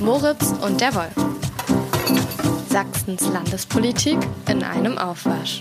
[0.00, 1.12] Moritz und der Wolf.
[2.70, 4.16] Sachsens Landespolitik
[4.48, 5.60] in einem Aufwasch.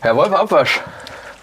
[0.00, 0.82] Herr Wolf, Abwasch.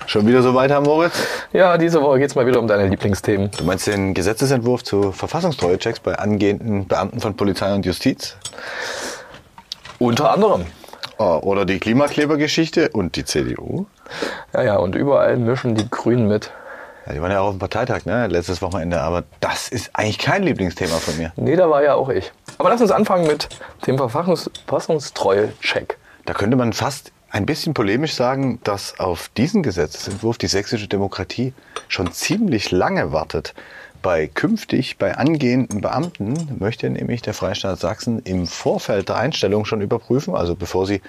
[0.05, 1.15] Schon wieder so weiter, Moritz?
[1.51, 3.49] Ja, diese Woche geht es mal wieder um deine Lieblingsthemen.
[3.57, 8.37] Du meinst den Gesetzesentwurf zu Verfassungstreuechecks bei angehenden Beamten von Polizei und Justiz?
[9.97, 10.65] Unter anderem.
[11.17, 13.87] Oh, oder die Klimaklebergeschichte und die CDU?
[14.53, 16.51] Ja, ja, und überall mischen die Grünen mit.
[17.05, 18.27] Ja, die waren ja auch auf dem Parteitag, ne?
[18.27, 21.31] Letztes Wochenende, aber das ist eigentlich kein Lieblingsthema von mir.
[21.35, 22.31] Nee, da war ja auch ich.
[22.57, 23.49] Aber lass uns anfangen mit
[23.85, 25.97] dem Verfassungstreue-Check.
[26.25, 31.53] Da könnte man fast ein bisschen polemisch sagen, dass auf diesen Gesetzesentwurf die sächsische Demokratie
[31.87, 33.53] schon ziemlich lange wartet.
[34.01, 39.81] Bei künftig, bei angehenden Beamten möchte nämlich der Freistaat Sachsen im Vorfeld der Einstellung schon
[39.81, 41.01] überprüfen, also bevor sie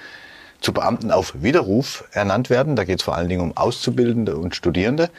[0.59, 4.55] zu Beamten auf Widerruf ernannt werden, da geht es vor allen Dingen um Auszubildende und
[4.55, 5.09] Studierende,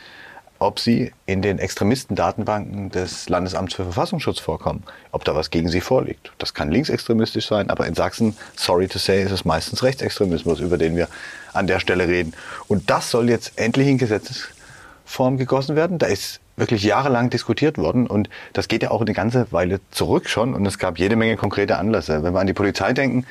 [0.58, 5.80] ob sie in den Extremistendatenbanken des Landesamts für Verfassungsschutz vorkommen, ob da was gegen sie
[5.80, 6.32] vorliegt.
[6.38, 10.78] Das kann linksextremistisch sein, aber in Sachsen, sorry to say, ist es meistens Rechtsextremismus, über
[10.78, 11.08] den wir
[11.52, 12.34] an der Stelle reden.
[12.66, 15.98] Und das soll jetzt endlich in Gesetzesform gegossen werden.
[15.98, 20.28] Da ist wirklich jahrelang diskutiert worden und das geht ja auch eine ganze Weile zurück
[20.28, 22.24] schon und es gab jede Menge konkrete Anlässe.
[22.24, 23.26] Wenn wir an die Polizei denken,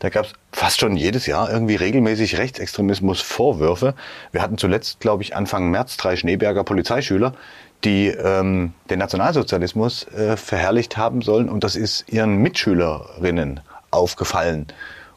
[0.00, 3.94] da gab es fast schon jedes Jahr irgendwie regelmäßig Rechtsextremismus-Vorwürfe.
[4.32, 7.34] Wir hatten zuletzt, glaube ich, Anfang März drei Schneeberger Polizeischüler,
[7.84, 11.48] die ähm, den Nationalsozialismus äh, verherrlicht haben sollen.
[11.50, 14.66] Und das ist ihren Mitschülerinnen aufgefallen.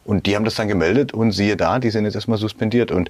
[0.04, 2.92] Und die haben das dann gemeldet und siehe da, die sind jetzt erstmal suspendiert.
[2.92, 3.10] Und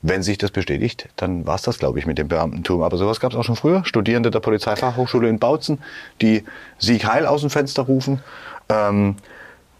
[0.00, 2.82] wenn sich das bestätigt, dann war es das, glaube ich, mit dem Beamtentum.
[2.82, 3.84] Aber sowas gab es auch schon früher.
[3.84, 5.80] Studierende der Polizeifachhochschule in Bautzen,
[6.22, 6.44] die
[6.78, 8.22] Sieg Heil aus dem Fenster rufen.
[8.70, 9.16] Ähm,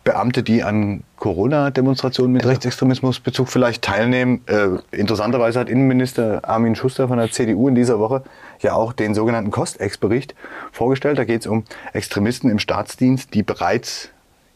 [0.03, 4.41] Beamte, die an Corona-Demonstrationen mit Rechtsextremismusbezug vielleicht teilnehmen.
[4.47, 8.23] Äh, interessanterweise hat Innenminister Armin Schuster von der CDU in dieser Woche
[8.61, 10.35] ja auch den sogenannten Kostex-Bericht
[10.73, 11.19] vorgestellt.
[11.19, 14.09] Da geht es um Extremisten im Staatsdienst, die bereits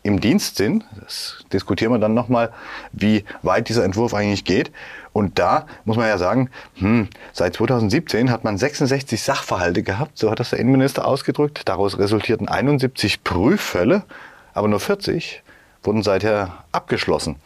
[0.02, 0.84] im Dienst sind.
[1.00, 2.50] Das diskutieren wir dann nochmal,
[2.92, 4.70] wie weit dieser Entwurf eigentlich geht.
[5.12, 10.30] Und da muss man ja sagen, hm, seit 2017 hat man 66 Sachverhalte gehabt, so
[10.30, 11.62] hat das der Innenminister ausgedrückt.
[11.66, 14.04] Daraus resultierten 71 Prüffälle
[14.54, 15.42] aber nur 40
[15.82, 17.37] wurden seither abgeschlossen.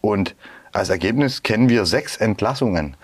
[0.00, 0.34] Und
[0.72, 2.96] als Ergebnis kennen wir sechs Entlassungen.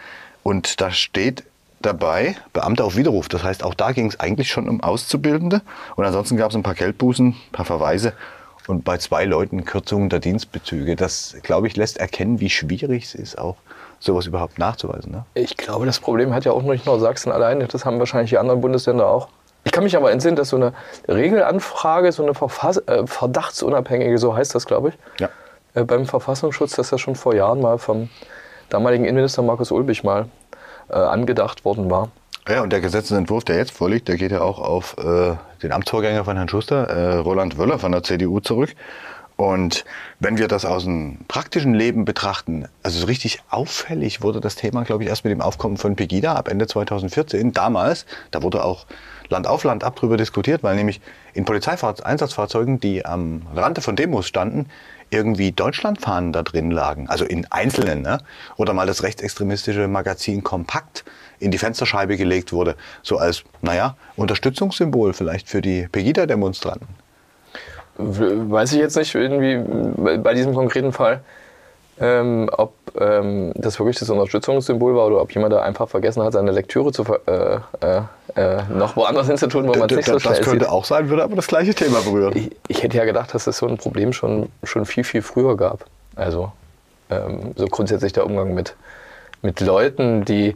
[0.42, 1.42] Und da steht
[1.80, 3.28] dabei Beamte auf Widerruf.
[3.28, 5.62] Das heißt, auch da ging es eigentlich schon um Auszubildende.
[5.96, 8.12] Und ansonsten gab es ein paar Geldbußen, ein paar Verweise
[8.66, 10.94] und bei zwei Leuten Kürzungen der Dienstbezüge.
[10.94, 13.56] Das, glaube ich, lässt erkennen, wie schwierig es ist, auch
[13.98, 15.10] sowas überhaupt nachzuweisen.
[15.12, 15.24] Ne?
[15.34, 17.66] Ich glaube, das Problem hat ja auch nicht nur Sachsen alleine.
[17.66, 19.28] Das haben wahrscheinlich die anderen Bundesländer auch.
[19.68, 20.72] Ich kann mich aber entsinnen, dass so eine
[21.08, 25.28] Regelanfrage, so eine Verfass äh, verdachtsunabhängige, so heißt das, glaube ich, ja.
[25.74, 28.08] äh, beim Verfassungsschutz, dass das schon vor Jahren mal vom
[28.70, 30.30] damaligen Innenminister Markus Ulbich mal
[30.88, 32.08] äh, angedacht worden war.
[32.48, 36.24] Ja, und der Gesetzentwurf, der jetzt vorliegt, der geht ja auch auf äh, den Amtsvorgänger
[36.24, 38.74] von Herrn Schuster, äh, Roland Wöller von der CDU zurück.
[39.36, 39.84] Und
[40.18, 44.82] wenn wir das aus dem praktischen Leben betrachten, also so richtig auffällig wurde das Thema,
[44.84, 47.52] glaube ich, erst mit dem Aufkommen von Pegida ab Ende 2014.
[47.52, 48.86] Damals, da wurde auch
[49.30, 51.00] Land auf Land ab drüber diskutiert, weil nämlich
[51.34, 54.66] in Polizeieinsatzfahrzeugen, die am Rande von Demos standen,
[55.10, 58.18] irgendwie Deutschlandfahnen da drin lagen, also in einzelnen, ne?
[58.56, 61.04] oder mal das rechtsextremistische Magazin Kompakt
[61.38, 66.88] in die Fensterscheibe gelegt wurde, so als, naja, Unterstützungssymbol vielleicht für die Pegida-Demonstranten.
[67.96, 71.22] Weiß ich jetzt nicht, irgendwie bei diesem konkreten Fall
[72.00, 76.32] ähm, ob ähm, das wirklich das Unterstützungssymbol war oder ob jemand da einfach vergessen hat,
[76.32, 78.02] seine Lektüre zu äh, äh,
[78.36, 80.72] äh, noch woanders hinzutun, wo man es nicht so schnell Das könnte sieht.
[80.72, 82.36] auch sein, würde aber das gleiche Thema berühren.
[82.36, 85.56] Ich, ich, hätte ja gedacht, dass es so ein Problem schon, schon viel, viel früher
[85.56, 85.84] gab.
[86.14, 86.52] Also
[87.10, 88.74] ähm, so grundsätzlich der Umgang mit,
[89.42, 90.54] mit Leuten, die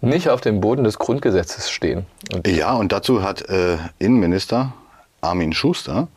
[0.00, 2.06] nicht auf dem Boden des Grundgesetzes stehen.
[2.32, 4.72] Und ja, und dazu hat äh, Innenminister
[5.20, 6.08] Armin Schuster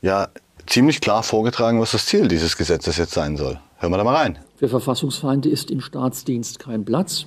[0.00, 0.28] ja
[0.66, 3.58] ziemlich klar vorgetragen, was das Ziel dieses Gesetzes jetzt sein soll.
[3.80, 4.38] Hören wir da mal rein.
[4.56, 7.24] Für Verfassungsfeinde ist im Staatsdienst kein Platz.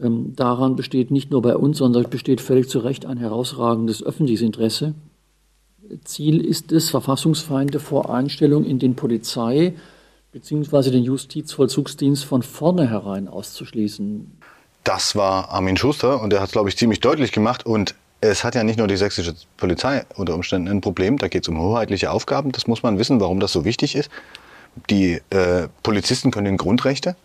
[0.00, 4.42] Ähm, daran besteht nicht nur bei uns, sondern besteht völlig zu Recht ein herausragendes öffentliches
[4.42, 4.94] Interesse.
[6.02, 9.74] Ziel ist es, Verfassungsfeinde vor Einstellung in den Polizei-
[10.32, 10.90] bzw.
[10.90, 14.38] den Justizvollzugsdienst von vornherein auszuschließen.
[14.82, 17.64] Das war Armin Schuster und er hat es, glaube ich, ziemlich deutlich gemacht.
[17.64, 21.44] Und es hat ja nicht nur die sächsische Polizei unter Umständen ein Problem, da geht
[21.44, 22.50] es um hoheitliche Aufgaben.
[22.50, 24.10] Das muss man wissen, warum das so wichtig ist.
[24.90, 27.16] Die äh, Polizisten können in Grundrechte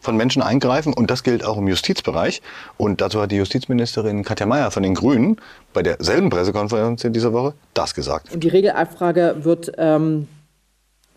[0.00, 2.42] von Menschen eingreifen und das gilt auch im Justizbereich.
[2.76, 5.36] Und dazu hat die Justizministerin Katja Mayer von den Grünen
[5.72, 8.28] bei derselben Pressekonferenz in dieser Woche das gesagt.
[8.34, 10.26] Die Regelabfrage wird ähm,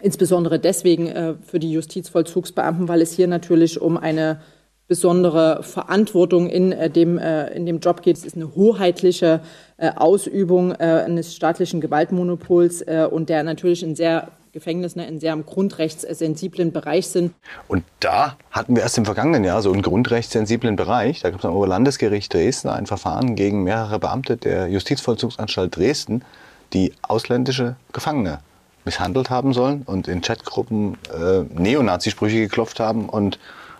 [0.01, 4.39] insbesondere deswegen äh, für die Justizvollzugsbeamten, weil es hier natürlich um eine
[4.87, 8.17] besondere Verantwortung in, äh, dem, äh, in dem Job geht.
[8.17, 9.41] Es ist eine hoheitliche
[9.77, 17.07] äh, Ausübung eines staatlichen Gewaltmonopols und der natürlich in sehr Gefängnissen in sehr grundrechtssensiblen Bereich
[17.07, 17.33] sind.
[17.67, 21.19] Und da hatten wir erst im vergangenen Jahr so einen grundrechtssensiblen Bereich.
[21.21, 26.23] Da gab es am Oberlandesgericht Dresden ein Verfahren gegen mehrere Beamte der Justizvollzugsanstalt Dresden,
[26.71, 28.39] die ausländische Gefangene
[28.85, 33.39] misshandelt haben sollen und in Chatgruppen äh, Neonazi-Sprüche geklopft haben und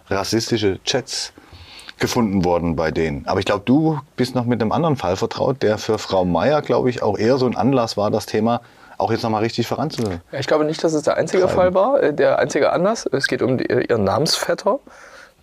[0.10, 1.32] rassistische Chats
[2.00, 3.26] gefunden worden bei denen.
[3.28, 6.62] Aber ich glaube, du bist noch mit einem anderen Fall vertraut, der für Frau Meier,
[6.62, 8.60] glaube ich, auch eher so ein Anlass war, das Thema
[8.98, 10.22] auch jetzt nochmal richtig voranzubringen.
[10.32, 13.06] Ich glaube nicht, dass es der einzige Fall war, äh, der einzige Anlass.
[13.12, 14.80] Es geht um die, ihren Namensvetter,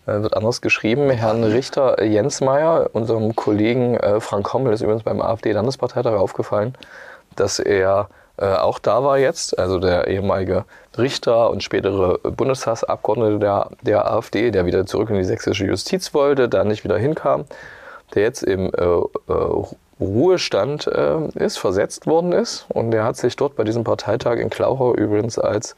[0.06, 5.02] äh, wird anders geschrieben, Herrn Richter Jens Meier, unserem Kollegen äh, Frank Hommel, ist übrigens
[5.02, 6.75] beim AfD-Landesparteitag aufgefallen,
[7.37, 8.08] dass er
[8.38, 10.64] äh, auch da war jetzt, also der ehemalige
[10.96, 16.48] Richter und spätere Bundestagsabgeordnete der, der AfD, der wieder zurück in die sächsische Justiz wollte,
[16.48, 17.44] da nicht wieder hinkam,
[18.14, 19.64] der jetzt im äh, äh,
[20.02, 22.66] Ruhestand äh, ist, versetzt worden ist.
[22.69, 25.76] Und der hat sich dort bei diesem Parteitag in Klauchau übrigens als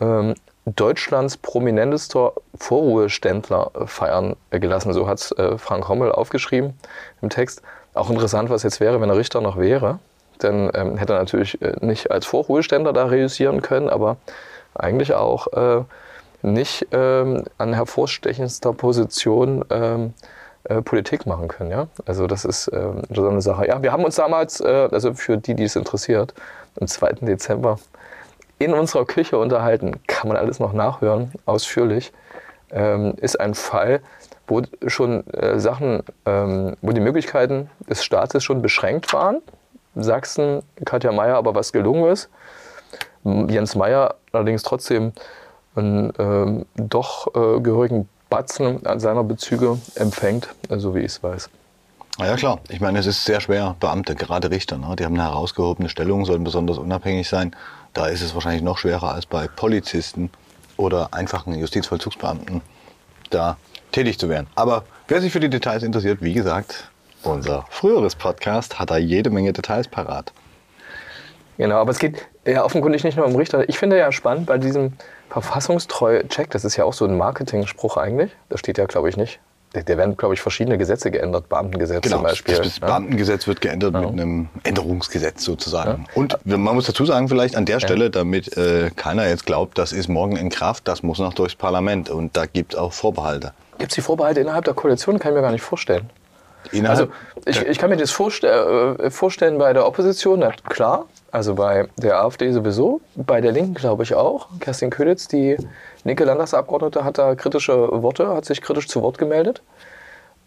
[0.00, 0.34] ähm,
[0.66, 4.92] Deutschlands prominentester Vorruheständler feiern gelassen.
[4.92, 6.74] So hat es äh, Frank Hommel aufgeschrieben
[7.22, 7.62] im Text.
[7.94, 9.98] Auch interessant, was jetzt wäre, wenn er Richter noch wäre.
[10.38, 14.18] Dann ähm, hätte er natürlich äh, nicht als Vorruheständer da reüssieren können, aber
[14.74, 15.84] eigentlich auch äh,
[16.42, 20.14] nicht ähm, an hervorstechendster Position ähm,
[20.68, 21.70] äh, Politik machen können.
[21.70, 21.88] Ja?
[22.06, 23.66] Also das ist äh, so eine Sache.
[23.66, 26.34] Ja, wir haben uns damals, äh, also für die, die es interessiert,
[26.80, 27.12] am 2.
[27.22, 27.78] Dezember
[28.58, 30.00] in unserer Küche unterhalten.
[30.06, 32.12] Kann man alles noch nachhören, ausführlich.
[32.70, 34.00] Ähm, ist ein Fall,
[34.46, 39.40] wo schon äh, Sachen, ähm, wo die Möglichkeiten des Staates schon beschränkt waren.
[39.94, 42.28] Sachsen, Katja Mayer aber was gelungen ist.
[43.24, 45.12] Jens Meyer allerdings trotzdem
[45.74, 51.50] einen ähm, doch äh, gehörigen Batzen an seiner Bezüge empfängt, so wie ich es weiß.
[52.18, 54.96] Na ja klar, ich meine, es ist sehr schwer, Beamte, gerade Richter, ne?
[54.98, 57.54] die haben eine herausgehobene Stellung, sollen besonders unabhängig sein.
[57.94, 60.30] Da ist es wahrscheinlich noch schwerer als bei Polizisten
[60.76, 62.60] oder einfachen Justizvollzugsbeamten,
[63.30, 63.56] da
[63.92, 64.48] tätig zu werden.
[64.56, 66.90] Aber wer sich für die Details interessiert, wie gesagt,
[67.22, 70.32] unser früheres Podcast hat da jede Menge Details parat.
[71.56, 73.68] Genau, aber es geht ja offenkundig nicht nur um Richter.
[73.68, 74.92] Ich finde ja spannend bei diesem
[75.30, 78.30] Verfassungstreue-Check, das ist ja auch so ein Marketing-Spruch eigentlich.
[78.48, 79.40] Das steht ja, glaube ich, nicht.
[79.72, 82.56] Da werden, glaube ich, verschiedene Gesetze geändert, Beamtengesetz genau, zum Beispiel.
[82.56, 84.00] Das Beamtengesetz wird geändert ja.
[84.00, 86.06] mit einem Änderungsgesetz sozusagen.
[86.08, 86.14] Ja.
[86.14, 89.92] Und man muss dazu sagen, vielleicht an der Stelle, damit äh, keiner jetzt glaubt, das
[89.92, 92.08] ist morgen in Kraft, das muss noch durchs Parlament.
[92.08, 93.52] Und da gibt es auch Vorbehalte.
[93.76, 95.18] Gibt es die Vorbehalte innerhalb der Koalition?
[95.18, 96.08] Kann ich mir gar nicht vorstellen.
[96.72, 97.12] Innerhalb also
[97.46, 101.88] ich, ich, kann mir das vorstell, äh, vorstellen bei der Opposition, na, klar, also bei
[101.96, 104.48] der AfD sowieso, bei der Linken glaube ich auch.
[104.60, 105.56] Kerstin Köhlitz, die
[106.04, 109.62] linke Landtagsabgeordnete, hat da kritische Worte, hat sich kritisch zu Wort gemeldet.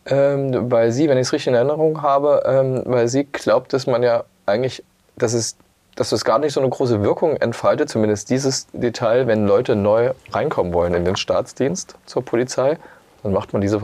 [0.05, 3.85] Ähm, weil sie, wenn ich es richtig in Erinnerung habe, ähm, weil sie glaubt, dass
[3.85, 4.83] man ja eigentlich,
[5.15, 5.55] dass es,
[5.95, 10.13] dass es gar nicht so eine große Wirkung entfaltet, zumindest dieses Detail, wenn Leute neu
[10.31, 12.79] reinkommen wollen in den Staatsdienst zur Polizei,
[13.21, 13.79] dann macht man diese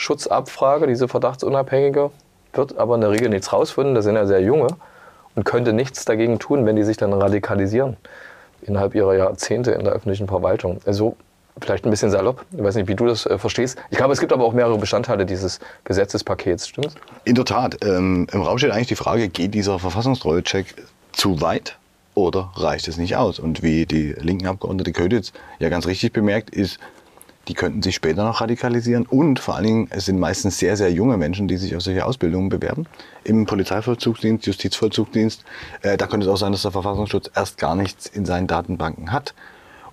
[0.00, 2.10] Verfassungsschutzabfrage, diese verdachtsunabhängige,
[2.54, 4.68] wird aber in der Regel nichts rausfinden, das sind ja sehr junge
[5.36, 7.96] und könnte nichts dagegen tun, wenn die sich dann radikalisieren
[8.62, 10.80] innerhalb ihrer Jahrzehnte in der öffentlichen Verwaltung.
[10.86, 11.16] Also
[11.60, 13.78] vielleicht ein bisschen salopp, ich weiß nicht, wie du das äh, verstehst.
[13.90, 16.94] Ich glaube, es gibt aber auch mehrere Bestandteile dieses Gesetzespakets, stimmt's?
[17.24, 17.84] In der Tat.
[17.84, 20.74] Ähm, Im Raum steht eigentlich die Frage, geht dieser Verfassungstreue-Check
[21.12, 21.76] zu weit
[22.14, 23.38] oder reicht es nicht aus?
[23.38, 26.78] Und wie die linken Abgeordnete Köditz ja ganz richtig bemerkt, ist
[27.48, 29.06] die könnten sich später noch radikalisieren.
[29.06, 32.04] Und vor allen Dingen, es sind meistens sehr, sehr junge Menschen, die sich auf solche
[32.04, 32.86] Ausbildungen bewerben.
[33.24, 35.44] Im Polizeivollzugsdienst, Justizvollzugsdienst.
[35.82, 39.12] Äh, da könnte es auch sein, dass der Verfassungsschutz erst gar nichts in seinen Datenbanken
[39.12, 39.34] hat.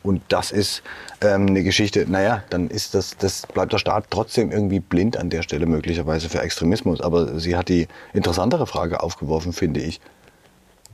[0.04, 0.84] Und das ist
[1.22, 5.30] ähm, eine Geschichte, naja, dann ist das, das bleibt der Staat trotzdem irgendwie blind an
[5.30, 7.02] der Stelle möglicherweise für Extremismus.
[7.02, 10.00] Aber sie hat die interessantere Frage aufgeworfen, finde ich.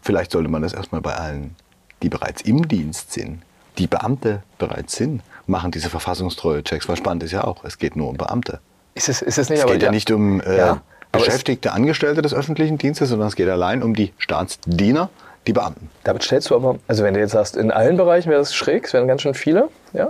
[0.01, 1.55] Vielleicht sollte man das erstmal bei allen,
[2.01, 3.41] die bereits im Dienst sind,
[3.77, 6.88] die Beamte bereits sind, machen diese verfassungstreue Checks.
[6.88, 8.60] Weil spannend ist ja auch, es geht nur um Beamte.
[8.96, 10.82] Ist es, ist es nicht, es aber geht ja, nicht um äh, ja,
[11.12, 15.10] beschäftigte Angestellte des öffentlichen Dienstes, sondern es geht allein um die Staatsdiener,
[15.48, 15.90] die Beamten.
[16.04, 18.86] Damit stellst du aber, also wenn du jetzt sagst, in allen Bereichen wäre das schräg,
[18.86, 20.10] es wären ganz schön viele, ja,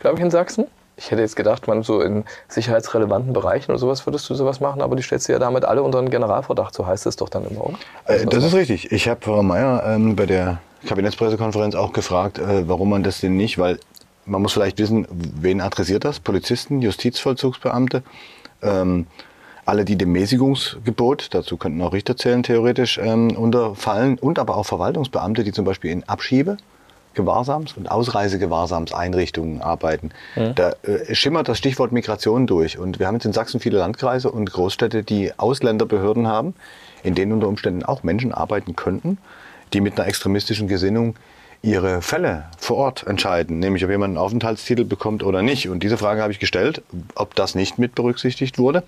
[0.00, 0.66] glaube ich, in Sachsen.
[0.96, 4.82] Ich hätte jetzt gedacht, man so in sicherheitsrelevanten Bereichen oder sowas würdest du sowas machen,
[4.82, 7.46] aber die stellst du ja damit alle unter einen Generalverdacht, so heißt es doch dann
[7.46, 7.78] immer, oder?
[8.04, 8.92] Äh, das ist richtig.
[8.92, 13.36] Ich habe Frau Mayer ähm, bei der Kabinettspressekonferenz auch gefragt, äh, warum man das denn
[13.36, 13.78] nicht, weil
[14.26, 16.20] man muss vielleicht wissen, wen adressiert das?
[16.20, 18.02] Polizisten, Justizvollzugsbeamte,
[18.62, 19.06] ähm,
[19.64, 24.66] alle, die dem Mäßigungsgebot, dazu könnten auch Richter zählen theoretisch, ähm, unterfallen und aber auch
[24.66, 26.56] Verwaltungsbeamte, die zum Beispiel in Abschiebe
[27.14, 30.10] Gewahrsams und Ausreisegewahrsamseinrichtungen arbeiten.
[30.36, 30.54] Mhm.
[30.54, 32.78] Da äh, schimmert das Stichwort Migration durch.
[32.78, 36.54] Und wir haben jetzt in Sachsen viele Landkreise und Großstädte, die Ausländerbehörden haben,
[37.02, 39.18] in denen unter Umständen auch Menschen arbeiten könnten,
[39.72, 41.16] die mit einer extremistischen Gesinnung
[41.62, 45.68] ihre Fälle vor Ort entscheiden, nämlich ob jemand einen Aufenthaltstitel bekommt oder nicht.
[45.68, 46.82] Und diese Frage habe ich gestellt,
[47.14, 48.82] ob das nicht mit berücksichtigt wurde.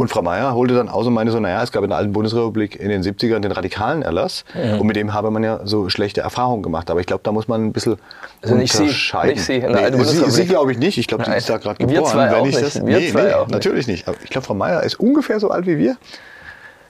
[0.00, 2.12] Und Frau Mayer holte dann aus und meinte so, naja, es gab in der alten
[2.12, 4.76] Bundesrepublik in den 70ern den radikalen Erlass ja.
[4.76, 6.90] und mit dem habe man ja so schlechte Erfahrungen gemacht.
[6.90, 7.98] Aber ich glaube, da muss man ein bisschen
[8.40, 9.36] also nicht unterscheiden.
[9.36, 10.96] Sie, nicht Sie, in der alten sie, sie glaube ich nicht.
[10.96, 11.96] Ich glaube, sie ist da gerade geboren.
[11.96, 12.62] Wir zwei wenn ich nicht.
[12.62, 14.08] das, wir nee, zwei nee, auch natürlich nicht.
[14.08, 15.96] Aber ich glaube, Frau Mayer ist ungefähr so alt wie wir.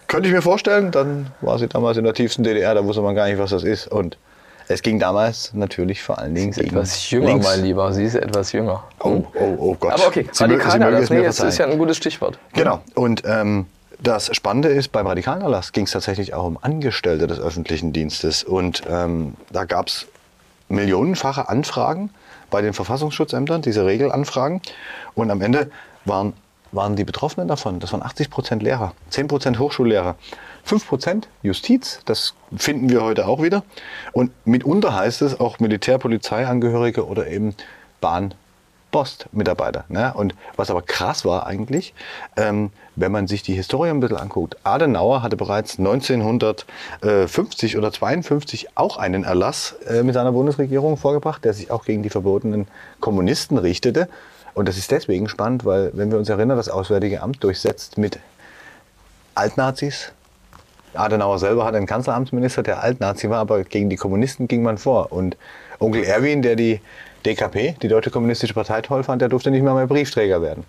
[0.07, 3.17] Könnte ich mir vorstellen, dann war sie damals in der tiefsten DDR, da wusste man
[3.17, 3.89] gar nicht, was das ist.
[3.89, 4.19] Und
[4.71, 7.47] es ging damals natürlich vor allen Dingen Sie ist etwas jünger, links.
[7.47, 7.93] mein Lieber.
[7.93, 8.85] Sie ist etwas jünger.
[9.01, 9.95] Oh, oh, oh Gott.
[9.95, 12.39] Aber okay, Sie radikaler Erlass, nee, das ist ja ein gutes Stichwort.
[12.53, 12.81] Genau.
[12.95, 13.67] Und ähm,
[13.99, 18.45] das Spannende ist, beim radikalen Erlass ging es tatsächlich auch um Angestellte des öffentlichen Dienstes.
[18.45, 20.07] Und ähm, da gab es
[20.69, 22.11] millionenfache Anfragen
[22.51, 24.61] bei den Verfassungsschutzämtern, diese Regelanfragen.
[25.15, 25.69] Und am Ende
[26.05, 26.33] waren,
[26.71, 30.15] waren die Betroffenen davon, das waren 80 Prozent Lehrer, 10 Prozent Hochschullehrer.
[30.71, 33.65] 5% Justiz, das finden wir heute auch wieder.
[34.13, 37.57] Und mitunter heißt es auch Militärpolizeiangehörige oder eben
[38.01, 38.35] Bahn,
[38.93, 39.85] Post-Mitarbeiter.
[39.89, 40.13] Ne?
[40.15, 41.95] Und was aber krass war eigentlich,
[42.37, 44.57] ähm, wenn man sich die Historie ein bisschen anguckt.
[44.65, 51.55] Adenauer hatte bereits 1950 oder 52 auch einen Erlass äh, mit seiner Bundesregierung vorgebracht, der
[51.55, 52.69] sich auch gegen die verbotenen
[53.01, 54.09] Kommunisten richtete.
[54.55, 58.19] Und das ist deswegen spannend, weil, wenn wir uns erinnern, das Auswärtige Amt durchsetzt mit
[59.35, 60.13] Altnazis,
[60.95, 65.13] Adenauer selber hat einen Kanzleramtsminister, der Altnazi war, aber gegen die Kommunisten ging man vor.
[65.13, 65.37] Und
[65.79, 66.81] Onkel Erwin, der die
[67.25, 70.65] DKP, die Deutsche Kommunistische Partei, toll fand, der durfte nicht mehr mehr Briefträger werden.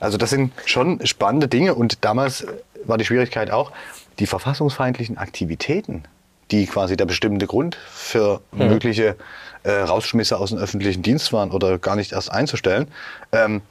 [0.00, 1.74] Also das sind schon spannende Dinge.
[1.74, 2.46] Und damals
[2.84, 3.72] war die Schwierigkeit auch,
[4.18, 6.04] die verfassungsfeindlichen Aktivitäten,
[6.50, 8.68] die quasi der bestimmte Grund für mhm.
[8.68, 9.16] mögliche
[9.64, 12.86] äh, Rausschmisse aus dem öffentlichen Dienst waren oder gar nicht erst einzustellen,
[13.32, 13.62] ähm,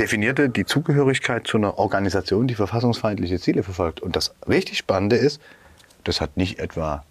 [0.00, 4.00] definierte die Zugehörigkeit zu einer Organisation, die verfassungsfeindliche Ziele verfolgt.
[4.00, 5.40] Und das richtig Spannende ist,
[6.04, 7.04] das hat nicht etwa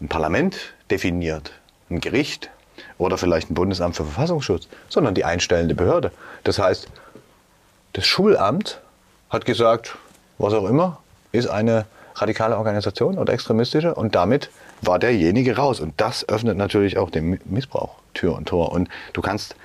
[0.00, 1.52] ein Parlament definiert,
[1.90, 2.50] ein Gericht
[2.98, 6.12] oder vielleicht ein Bundesamt für Verfassungsschutz, sondern die einstellende Behörde.
[6.44, 6.88] Das heißt,
[7.92, 8.80] das Schulamt
[9.28, 9.96] hat gesagt,
[10.38, 10.98] was auch immer,
[11.32, 11.86] ist eine
[12.16, 14.50] radikale Organisation oder extremistische und damit
[14.82, 15.80] war derjenige raus.
[15.80, 18.72] Und das öffnet natürlich auch dem Missbrauch Tür und Tor.
[18.72, 19.56] Und du kannst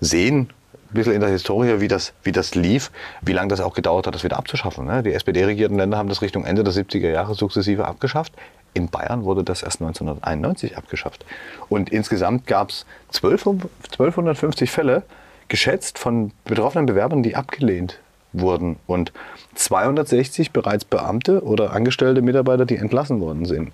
[0.00, 0.50] sehen,
[0.94, 2.90] bisschen in der Historie, wie das, wie das lief,
[3.22, 4.86] wie lange das auch gedauert hat, das wieder abzuschaffen.
[4.86, 5.02] Ne?
[5.02, 8.32] Die SPD-regierten Länder haben das Richtung Ende der 70er Jahre sukzessive abgeschafft.
[8.72, 11.24] In Bayern wurde das erst 1991 abgeschafft.
[11.68, 15.02] Und insgesamt gab es 1250 Fälle,
[15.48, 17.98] geschätzt von betroffenen Bewerbern, die abgelehnt
[18.32, 18.76] wurden.
[18.86, 19.12] Und
[19.56, 23.72] 260 bereits Beamte oder angestellte Mitarbeiter, die entlassen worden sind.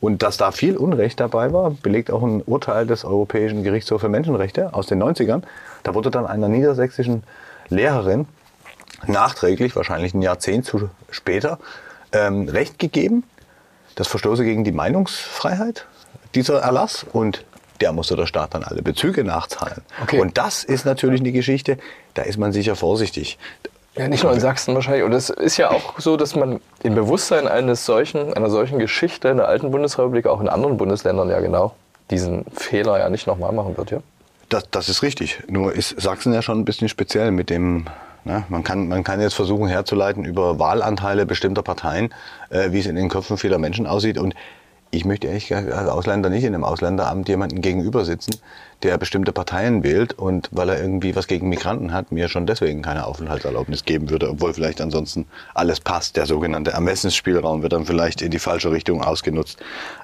[0.00, 4.08] Und dass da viel Unrecht dabei war, belegt auch ein Urteil des Europäischen Gerichtshofs für
[4.08, 5.42] Menschenrechte aus den 90ern.
[5.82, 7.22] Da wurde dann einer niedersächsischen
[7.68, 8.26] Lehrerin
[9.06, 11.58] nachträglich, wahrscheinlich ein Jahrzehnt zu später,
[12.12, 13.24] ähm, Recht gegeben.
[13.94, 15.86] Das verstoße gegen die Meinungsfreiheit,
[16.34, 17.06] dieser Erlass.
[17.12, 17.44] Und
[17.80, 19.82] der musste der Staat dann alle Bezüge nachzahlen.
[20.02, 20.20] Okay.
[20.20, 21.78] Und das ist natürlich eine Geschichte,
[22.14, 23.38] da ist man sicher vorsichtig.
[23.96, 25.04] Ja, nicht nur in Sachsen wahrscheinlich.
[25.04, 29.28] Und es ist ja auch so, dass man im Bewusstsein eines solchen, einer solchen Geschichte
[29.28, 31.74] in der alten Bundesrepublik, auch in anderen Bundesländern ja genau,
[32.10, 33.98] diesen Fehler ja nicht nochmal machen wird, ja?
[34.48, 35.42] Das, das ist richtig.
[35.48, 37.86] Nur ist Sachsen ja schon ein bisschen speziell mit dem,
[38.24, 42.14] ne, man, kann, man kann jetzt versuchen herzuleiten über Wahlanteile bestimmter Parteien,
[42.50, 44.18] äh, wie es in den Köpfen vieler Menschen aussieht.
[44.18, 44.34] Und
[44.96, 48.34] ich möchte ehrlich gesagt als Ausländer nicht in einem Ausländeramt jemanden gegenüber sitzen,
[48.82, 52.82] der bestimmte Parteien wählt und weil er irgendwie was gegen Migranten hat, mir schon deswegen
[52.82, 56.16] keine Aufenthaltserlaubnis geben würde, obwohl vielleicht ansonsten alles passt.
[56.16, 59.58] Der sogenannte Ermessensspielraum wird dann vielleicht in die falsche Richtung ausgenutzt.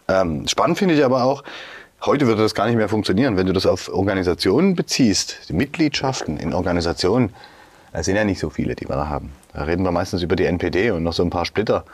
[0.09, 1.43] Ähm, spannend finde ich aber auch,
[2.05, 6.37] heute würde das gar nicht mehr funktionieren, wenn du das auf Organisationen beziehst, die Mitgliedschaften
[6.37, 7.33] in Organisationen,
[7.93, 9.33] es sind ja nicht so viele, die wir da haben.
[9.53, 11.85] Da reden wir meistens über die NPD und noch so ein paar Splitter.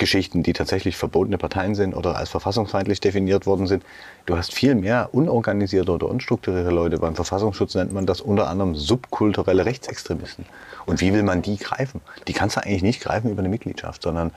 [0.00, 3.84] Geschichten, die tatsächlich verbotene Parteien sind oder als verfassungsfeindlich definiert worden sind.
[4.26, 6.98] Du hast viel mehr unorganisierte oder unstrukturierte Leute.
[6.98, 10.46] Beim Verfassungsschutz nennt man das unter anderem subkulturelle Rechtsextremisten.
[10.86, 12.00] Und wie will man die greifen?
[12.26, 14.32] Die kannst du eigentlich nicht greifen über eine Mitgliedschaft, sondern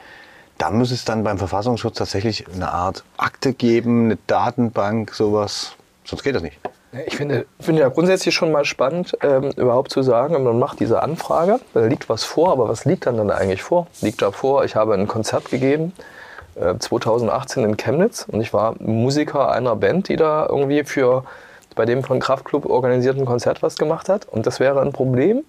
[0.60, 5.75] da muss es dann beim Verfassungsschutz tatsächlich eine Art Akte geben, eine Datenbank, sowas.
[6.03, 6.60] Sonst geht das nicht.
[7.08, 11.02] Ich finde, finde ja grundsätzlich schon mal spannend, ähm, überhaupt zu sagen, man macht diese
[11.02, 13.88] Anfrage, da liegt was vor, aber was liegt dann dann eigentlich vor?
[14.02, 15.94] Liegt da vor, ich habe ein Konzert gegeben,
[16.56, 21.24] äh, 2018 in Chemnitz und ich war Musiker einer Band, die da irgendwie für
[21.76, 25.44] bei dem von Kraftklub organisierten Konzert was gemacht hat und das wäre ein Problem?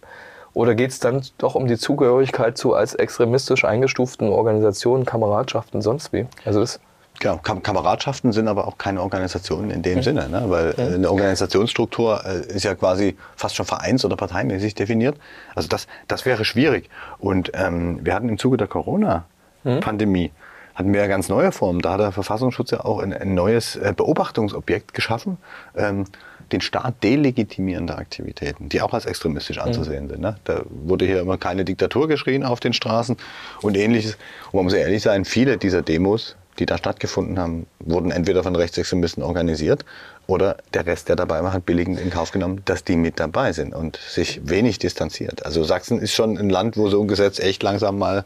[0.55, 6.13] Oder geht es dann doch um die Zugehörigkeit zu als extremistisch eingestuften Organisationen, Kameradschaften, sonst
[6.13, 6.27] wie?
[6.45, 6.81] Also das
[7.23, 10.02] Ja, Kam Kameradschaften sind aber auch keine Organisationen in dem mhm.
[10.02, 10.44] Sinne, ne?
[10.49, 10.94] weil mhm.
[10.94, 15.16] eine Organisationsstruktur äh, ist ja quasi fast schon vereins- oder parteimäßig definiert.
[15.54, 16.90] Also das, das wäre schwierig.
[17.18, 20.75] Und ähm, wir hatten im Zuge der Corona-Pandemie mhm.
[20.75, 21.80] hatten wir ja ganz neue Formen.
[21.80, 25.38] Da hat der Verfassungsschutz ja auch ein, ein neues äh, Beobachtungsobjekt geschaffen.
[25.76, 26.06] Ähm,
[26.52, 30.11] den Staat delegitimierende Aktivitäten, die auch als extremistisch anzusehen mhm.
[30.11, 30.21] sind.
[30.21, 30.37] Ne?
[30.44, 33.16] Da wurde hier immer keine Diktatur geschrien auf den Straßen
[33.62, 34.16] und ähnliches.
[34.47, 38.55] Und man muss ehrlich sein, viele dieser Demos, die da stattgefunden haben, wurden entweder von
[38.55, 39.85] Rechtsextremisten organisiert
[40.27, 43.53] oder der Rest, der dabei war, hat billigend in Kauf genommen, dass die mit dabei
[43.53, 45.45] sind und sich wenig distanziert.
[45.45, 48.25] Also Sachsen ist schon ein Land, wo so ein Gesetz echt langsam mal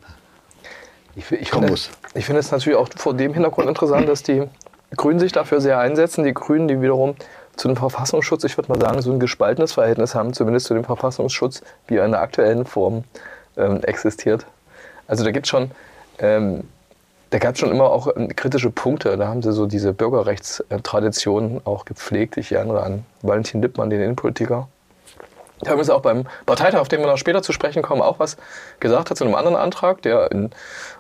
[1.16, 1.90] ich, ich kommen finde, muss.
[2.14, 4.44] Ich finde es natürlich auch vor dem Hintergrund interessant, dass die
[4.96, 6.24] Grünen sich dafür sehr einsetzen.
[6.24, 7.16] Die Grünen, die wiederum
[7.56, 10.84] zu dem Verfassungsschutz, ich würde mal sagen, so ein gespaltenes Verhältnis haben, zumindest zu dem
[10.84, 13.04] Verfassungsschutz, wie er in der aktuellen Form
[13.56, 14.46] ähm, existiert.
[15.08, 15.72] Also da gibt schon,
[16.20, 16.64] ähm,
[17.30, 19.16] da gab es schon immer auch ähm, kritische Punkte.
[19.16, 22.36] Da haben sie so diese Bürgerrechtstradition auch gepflegt.
[22.36, 24.68] Ich erinnere an Valentin Lippmann, den Innenpolitiker,
[25.64, 28.36] der übrigens auch beim Parteitag, auf den wir noch später zu sprechen kommen, auch was
[28.78, 30.50] gesagt hat zu einem anderen Antrag, der in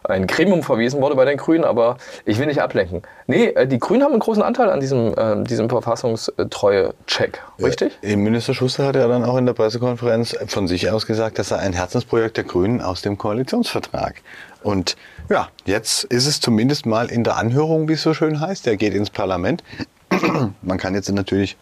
[0.04, 3.02] ein Gremium verwiesen wurde bei den Grünen, aber ich will nicht ablenken.
[3.26, 7.98] Nee, äh, die Grünen haben einen großen Anteil an diesem, äh, diesem Verfassungstreue-Check, richtig?
[8.02, 11.50] Ja, Minister Schuster hat ja dann auch in der Pressekonferenz von sich aus gesagt, das
[11.50, 14.16] sei ein Herzensprojekt der Grünen aus dem Koalitionsvertrag.
[14.62, 14.96] Und
[15.28, 18.66] ja, jetzt ist es zumindest mal in der Anhörung, wie es so schön heißt.
[18.66, 19.62] Der geht ins Parlament.
[20.62, 21.56] Man kann jetzt natürlich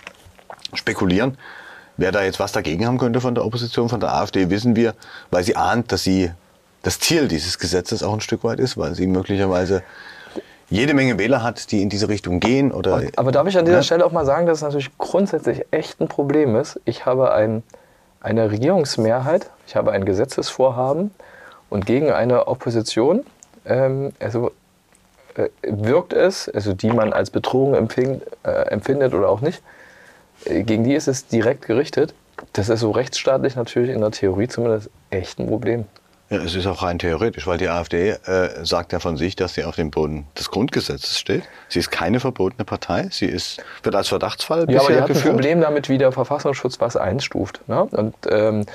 [0.75, 1.37] spekulieren,
[1.97, 4.95] Wer da jetzt was dagegen haben könnte von der Opposition, von der AfD, wissen wir,
[5.31, 6.31] weil sie ahnt, dass sie
[6.83, 9.83] das Ziel dieses Gesetzes auch ein Stück weit ist, weil sie möglicherweise
[10.69, 12.71] jede Menge Wähler hat, die in diese Richtung gehen.
[12.71, 13.83] Oder, Aber darf ich an dieser ja?
[13.83, 16.81] Stelle auch mal sagen, dass es natürlich grundsätzlich echt ein Problem ist.
[16.85, 17.63] Ich habe ein,
[18.21, 21.13] eine Regierungsmehrheit, ich habe ein Gesetzesvorhaben
[21.71, 23.25] und gegen eine Opposition,
[23.65, 24.53] ähm, also
[25.35, 29.63] äh, wirkt es, also die man als Bedrohung empfind, äh, empfindet oder auch nicht,
[30.45, 32.15] gegen die ist es direkt gerichtet.
[32.53, 35.87] Das ist so rechtsstaatlich natürlich in der Theorie zumindest echt ein Problem.
[36.29, 39.55] Ja, es ist auch rein theoretisch, weil die AfD äh, sagt ja von sich, dass
[39.55, 41.45] sie auf dem Boden des Grundgesetzes steht.
[41.69, 43.09] Sie ist keine verbotene Partei.
[43.13, 45.27] Sie ist, wird als Verdachtsfall ja, bisher aber die hat geführt.
[45.27, 47.61] ein Problem damit, wie der Verfassungsschutz was einstuft.
[47.69, 47.85] Ne?
[47.85, 48.67] Und ähm,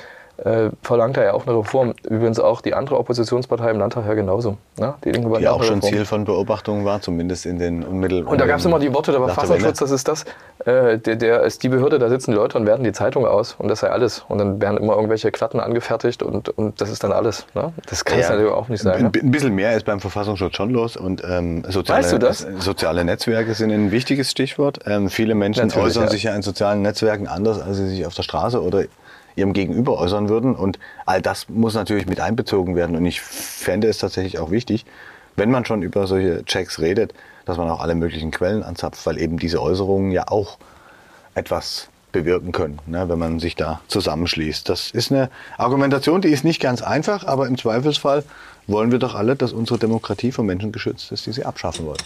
[0.44, 1.94] äh, verlangt er ja auch eine Reform.
[2.08, 4.56] Übrigens auch die andere Oppositionspartei im Landtag ja genauso.
[4.78, 4.94] Ne?
[5.04, 5.92] Die, Linke die auch schon Reform.
[5.92, 8.32] Ziel von Beobachtungen war, zumindest in den unmittelbaren.
[8.32, 10.24] Und da gab es immer die Worte, der Verfassungsschutz, das ist das,
[10.64, 13.54] äh, der, der, ist die Behörde, da sitzen die Leute und werten die Zeitung aus
[13.58, 14.24] und das sei alles.
[14.28, 17.46] Und dann werden immer irgendwelche Klatten angefertigt und, und das ist dann alles.
[17.54, 17.72] Ne?
[17.86, 18.94] Das kann es ja, natürlich auch nicht sein.
[18.94, 19.12] Ein, ne?
[19.22, 22.46] ein bisschen mehr ist beim Verfassungsschutz schon los und ähm, soziale, weißt du das?
[22.58, 24.80] soziale Netzwerke sind ein wichtiges Stichwort.
[24.86, 26.10] Ähm, viele Menschen natürlich, äußern ja.
[26.10, 28.84] sich ja in sozialen Netzwerken anders, als sie sich auf der Straße oder
[29.36, 30.54] ihrem Gegenüber äußern würden.
[30.54, 32.96] Und all das muss natürlich mit einbezogen werden.
[32.96, 34.84] Und ich fände es tatsächlich auch wichtig,
[35.36, 37.14] wenn man schon über solche Checks redet,
[37.44, 40.58] dass man auch alle möglichen Quellen anzapft, weil eben diese Äußerungen ja auch
[41.34, 44.68] etwas bewirken können, ne, wenn man sich da zusammenschließt.
[44.68, 48.24] Das ist eine Argumentation, die ist nicht ganz einfach, aber im Zweifelsfall
[48.66, 52.02] wollen wir doch alle, dass unsere Demokratie von Menschen geschützt ist, die sie abschaffen wollen.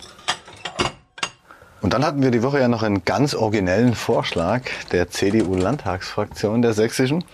[1.82, 4.62] Und dann hatten wir die Woche ja noch einen ganz originellen Vorschlag
[4.92, 7.24] der CDU-Landtagsfraktion der Sächsischen,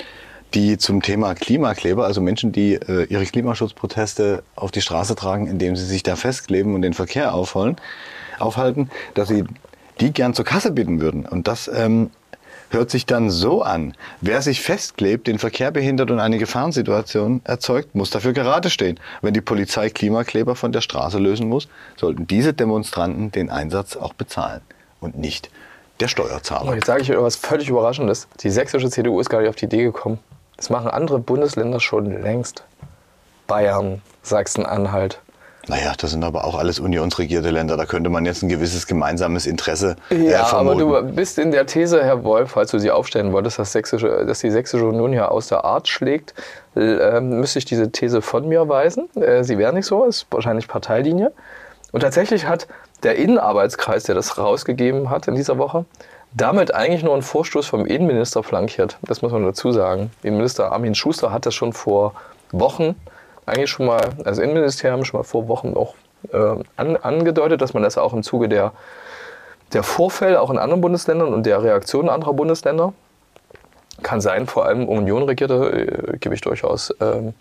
[0.55, 5.76] die zum Thema Klimakleber, also Menschen, die äh, ihre Klimaschutzproteste auf die Straße tragen, indem
[5.76, 7.76] sie sich da festkleben und den Verkehr aufhalten,
[8.38, 9.44] aufhalten dass sie
[10.00, 11.24] die gern zur Kasse bitten würden.
[11.24, 12.11] Und das ähm,
[12.73, 13.95] hört sich dann so an.
[14.21, 18.99] Wer sich festklebt, den Verkehr behindert und eine Gefahrensituation erzeugt, muss dafür gerade stehen.
[19.21, 24.15] Wenn die Polizei Klimakleber von der Straße lösen muss, sollten diese Demonstranten den Einsatz auch
[24.15, 24.63] bezahlen
[25.01, 25.51] und nicht
[26.01, 26.71] der Steuerzahler.
[26.71, 28.29] Und jetzt sage ich etwas völlig Überraschendes.
[28.41, 30.19] Die sächsische CDU ist gar nicht auf die Idee gekommen.
[30.57, 32.65] Das machen andere Bundesländer schon längst.
[33.47, 35.21] Bayern, Sachsen-Anhalt.
[35.68, 37.77] Naja, das sind aber auch alles unionsregierte Länder.
[37.77, 41.66] Da könnte man jetzt ein gewises gemeinsames Interesse äh, Ja, aber du bist in der
[41.66, 45.29] These, Herr Wolf, falls du sie aufstellen wolltest, dass, Sächsische, dass die Sächsische Union ja
[45.29, 46.35] aus der Art schlägt,
[46.75, 49.09] äh, müsste ich diese These von mir weisen.
[49.14, 51.33] Äh, sie wäre nicht so, ist wahrscheinlich Parteilinie.
[51.92, 52.66] Und tatsächlich hat
[53.05, 55.85] der Innenarbeitskreis, der das rausgegeben hat in dieser Woche,
[56.35, 58.98] damit eigentlich nur einen Vorstoß vom Innenminister flankiert.
[59.03, 60.11] Das muss man dazu sagen.
[60.22, 62.14] Innenminister Armin Schuster hat das schon vor
[62.53, 62.96] Wochen
[63.46, 65.94] eigentlich schon mal, also Innenministerium schon mal vor Wochen auch
[66.33, 68.72] äh, an, angedeutet, dass man das auch im Zuge der,
[69.72, 72.92] der Vorfälle auch in anderen Bundesländern und der Reaktionen anderer Bundesländer
[74.02, 77.35] kann sein, vor allem Union regierte, äh, gebe ich durchaus ähm,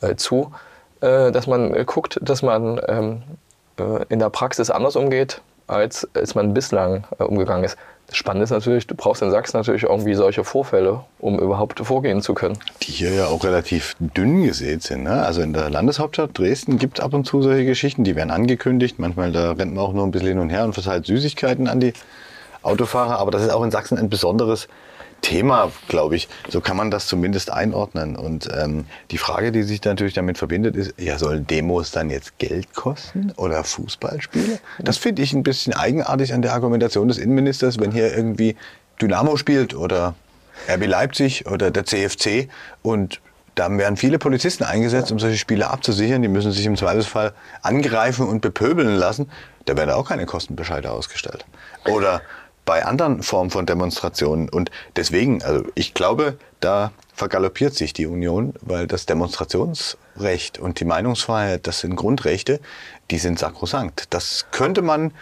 [0.00, 0.52] äh, zu,
[1.00, 3.22] äh, dass man guckt, dass man ähm,
[3.78, 7.76] äh, in der Praxis anders umgeht als, als man bislang äh, umgegangen ist.
[8.06, 12.20] Das Spannende ist natürlich, du brauchst in Sachsen natürlich irgendwie solche Vorfälle, um überhaupt vorgehen
[12.20, 12.58] zu können.
[12.82, 15.04] Die hier ja auch relativ dünn gesät sind.
[15.04, 15.24] Ne?
[15.24, 18.98] Also in der Landeshauptstadt Dresden gibt es ab und zu solche Geschichten, die werden angekündigt.
[18.98, 21.80] Manchmal da rennt man auch nur ein bisschen hin und her und verteilt Süßigkeiten an
[21.80, 21.94] die
[22.62, 23.18] Autofahrer.
[23.18, 24.68] Aber das ist auch in Sachsen ein besonderes
[25.24, 26.28] Thema, glaube ich.
[26.50, 28.14] So kann man das zumindest einordnen.
[28.14, 32.38] Und ähm, die Frage, die sich natürlich damit verbindet, ist, ja, sollen Demos dann jetzt
[32.38, 34.60] Geld kosten oder Fußballspiele?
[34.78, 38.54] Das finde ich ein bisschen eigenartig an der Argumentation des Innenministers, wenn hier irgendwie
[39.00, 40.14] Dynamo spielt oder
[40.68, 42.48] RB Leipzig oder der CFC
[42.82, 43.20] und
[43.54, 46.22] da werden viele Polizisten eingesetzt, um solche Spiele abzusichern.
[46.22, 49.30] Die müssen sich im Zweifelsfall angreifen und bepöbeln lassen.
[49.64, 51.44] Da werden auch keine Kostenbescheide ausgestellt.
[51.86, 52.20] Oder
[52.64, 54.48] bei anderen Formen von Demonstrationen.
[54.48, 60.84] Und deswegen, also ich glaube, da vergaloppiert sich die Union, weil das Demonstrationsrecht und die
[60.84, 62.60] Meinungsfreiheit, das sind Grundrechte,
[63.10, 64.06] die sind sakrosankt.
[64.10, 65.12] Das könnte man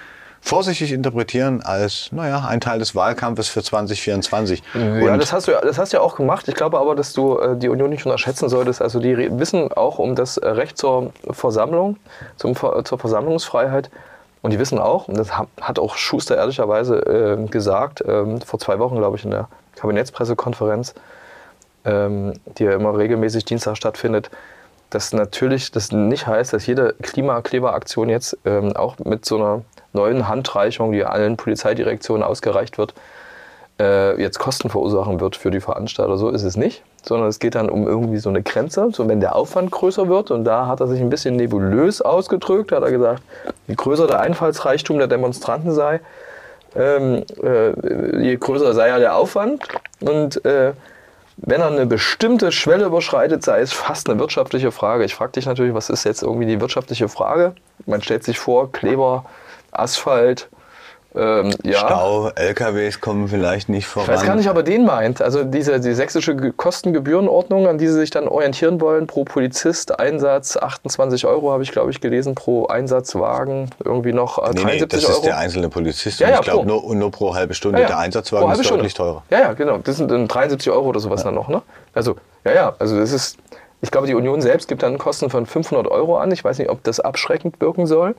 [0.43, 4.63] vorsichtig interpretieren als, naja, ein Teil des Wahlkampfes für 2024.
[4.75, 6.49] Ja, das hast, du, das hast du ja auch gemacht.
[6.49, 8.83] Ich glaube aber, dass du äh, die Union nicht unterschätzen solltest.
[8.83, 11.97] Also die wissen auch um das Recht zur Versammlung,
[12.37, 13.91] zum, zur Versammlungsfreiheit.
[14.43, 18.79] Und die wissen auch, und das hat auch Schuster ehrlicherweise äh, gesagt, ähm, vor zwei
[18.81, 20.95] Wochen, glaube ich, in der Kabinettspressekonferenz,
[21.85, 24.31] ähm, die ja immer regelmäßig Dienstag stattfindet,
[24.91, 30.29] dass natürlich das nicht heißt, dass jede Klimakleberaktion jetzt ähm, auch mit so einer neuen
[30.29, 32.95] Handreichung, die allen Polizeidirektionen ausgereicht wird,
[33.83, 36.17] äh, jetzt Kosten verursachen wird für die Veranstalter.
[36.17, 38.91] So ist es nicht, sondern es geht dann um irgendwie so eine Grenze.
[38.93, 42.73] So, wenn der Aufwand größer wird, und da hat er sich ein bisschen nebulös ausgedrückt,
[42.73, 43.23] hat er gesagt,
[43.67, 46.01] je größer der Einfallsreichtum der Demonstranten sei,
[46.77, 49.67] ähm, äh, je größer sei ja der Aufwand.
[50.01, 50.73] Und äh,
[51.39, 55.05] wenn er eine bestimmte Schwelle überschreitet, sei es fast eine wirtschaftliche Frage.
[55.05, 57.55] Ich frage dich natürlich, was ist jetzt irgendwie die wirtschaftliche Frage?
[57.87, 59.25] Man stellt sich vor, Kleber,
[59.73, 60.49] Asphalt,
[61.15, 61.79] ähm, ja.
[61.79, 64.09] Stau, LKWs kommen vielleicht nicht voran.
[64.09, 65.21] Ich weiß gar nicht, ob er den meint.
[65.21, 70.57] Also diese die sächsische Kostengebührenordnung, an die sie sich dann orientieren wollen, pro Polizist Einsatz
[70.57, 74.87] 28 Euro, habe ich glaube ich gelesen, pro Einsatzwagen irgendwie noch äh, 73 nee, nee,
[74.87, 75.13] das Euro.
[75.17, 76.21] ist der einzelne Polizist.
[76.21, 77.83] Ja, ja, ich glaube nur, nur pro halbe Stunde.
[77.83, 77.89] Ja.
[77.89, 78.79] Der Einsatzwagen ist Stunde.
[78.79, 79.23] deutlich teurer.
[79.31, 79.79] Ja, ja, genau.
[79.79, 81.49] Das sind dann 73 Euro oder sowas dann noch.
[81.49, 81.61] Ne?
[81.93, 83.37] Also, ja, ja, also das ist,
[83.83, 86.31] ich glaube, die Union selbst gibt dann Kosten von 500 Euro an.
[86.31, 88.15] Ich weiß nicht, ob das abschreckend wirken soll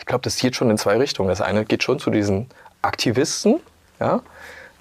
[0.00, 1.28] ich glaube, das geht schon in zwei Richtungen.
[1.28, 2.48] Das eine geht schon zu diesen
[2.82, 3.60] Aktivisten,
[4.00, 4.22] ja,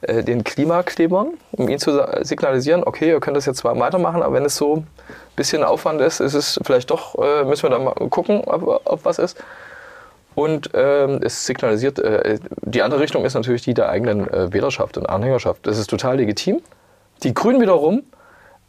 [0.02, 4.36] äh, den Klimaklebern, um ihnen zu signalisieren, okay, ihr könnt das jetzt zwar weitermachen, aber
[4.36, 4.88] wenn es so ein
[5.36, 9.06] bisschen Aufwand ist, ist es vielleicht doch, äh, müssen wir da mal gucken, ob, ob
[9.06, 9.38] was ist.
[10.36, 14.98] Und ähm, es signalisiert, äh, die andere Richtung ist natürlich die der eigenen äh, Wählerschaft
[14.98, 15.68] und Anhängerschaft.
[15.68, 16.62] Das ist total legitim.
[17.24, 18.04] Die Grünen wiederum,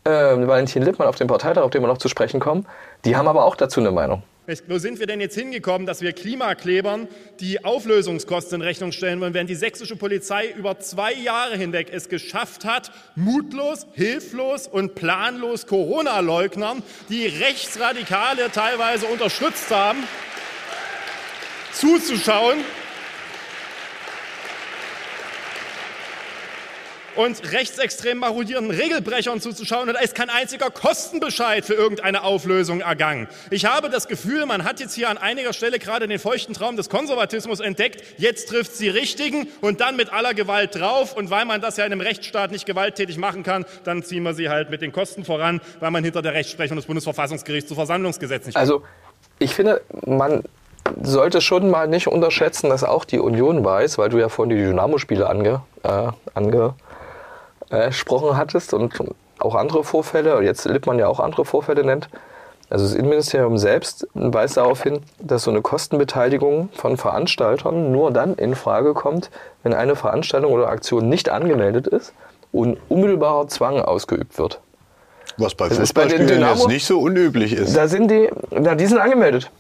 [0.03, 2.67] äh, Valentin Lippmann auf dem Parteitag, auf den wir noch zu sprechen kommen,
[3.05, 4.25] die haben aber auch dazu eine Meinung.
[4.67, 7.07] Wo sind wir denn jetzt hingekommen, dass wir Klimaklebern
[7.39, 12.09] die Auflösungskosten in Rechnung stellen wollen, während die sächsische Polizei über zwei Jahre hinweg es
[12.09, 20.03] geschafft hat, mutlos, hilflos und planlos Corona-Leugnern, die Rechtsradikale teilweise unterstützt haben,
[21.73, 22.59] zuzuschauen
[27.21, 33.29] und rechtsextrem marodierenden Regelbrechern zuzuschauen und da ist kein einziger Kostenbescheid für irgendeine Auflösung ergangen.
[33.51, 36.77] Ich habe das Gefühl, man hat jetzt hier an einiger Stelle gerade den feuchten Traum
[36.77, 38.03] des Konservatismus entdeckt.
[38.17, 41.15] Jetzt trifft sie Richtigen und dann mit aller Gewalt drauf.
[41.15, 44.33] Und weil man das ja in einem Rechtsstaat nicht gewalttätig machen kann, dann ziehen wir
[44.33, 48.47] sie halt mit den Kosten voran, weil man hinter der Rechtsprechung des Bundesverfassungsgerichts zu Versammlungsgesetz
[48.47, 48.83] nicht Also
[49.39, 50.43] ich finde, man
[51.03, 54.65] sollte schon mal nicht unterschätzen, dass auch die Union weiß, weil du ja vorhin die
[54.65, 56.75] Dynamo-Spiele ange, äh, ange
[57.71, 58.93] gesprochen hattest und
[59.39, 62.09] auch andere Vorfälle, und jetzt Lippmann ja auch andere Vorfälle nennt.
[62.69, 68.35] Also das Innenministerium selbst weist darauf hin, dass so eine Kostenbeteiligung von Veranstaltern nur dann
[68.35, 69.31] in Frage kommt,
[69.65, 72.13] wenn eine Veranstaltung oder Aktion nicht angemeldet ist
[72.53, 74.61] und unmittelbarer Zwang ausgeübt wird.
[75.37, 77.77] Was bei Fußballspielen jetzt nicht so unüblich ist.
[77.77, 79.51] Da sind die, na, die sind angemeldet.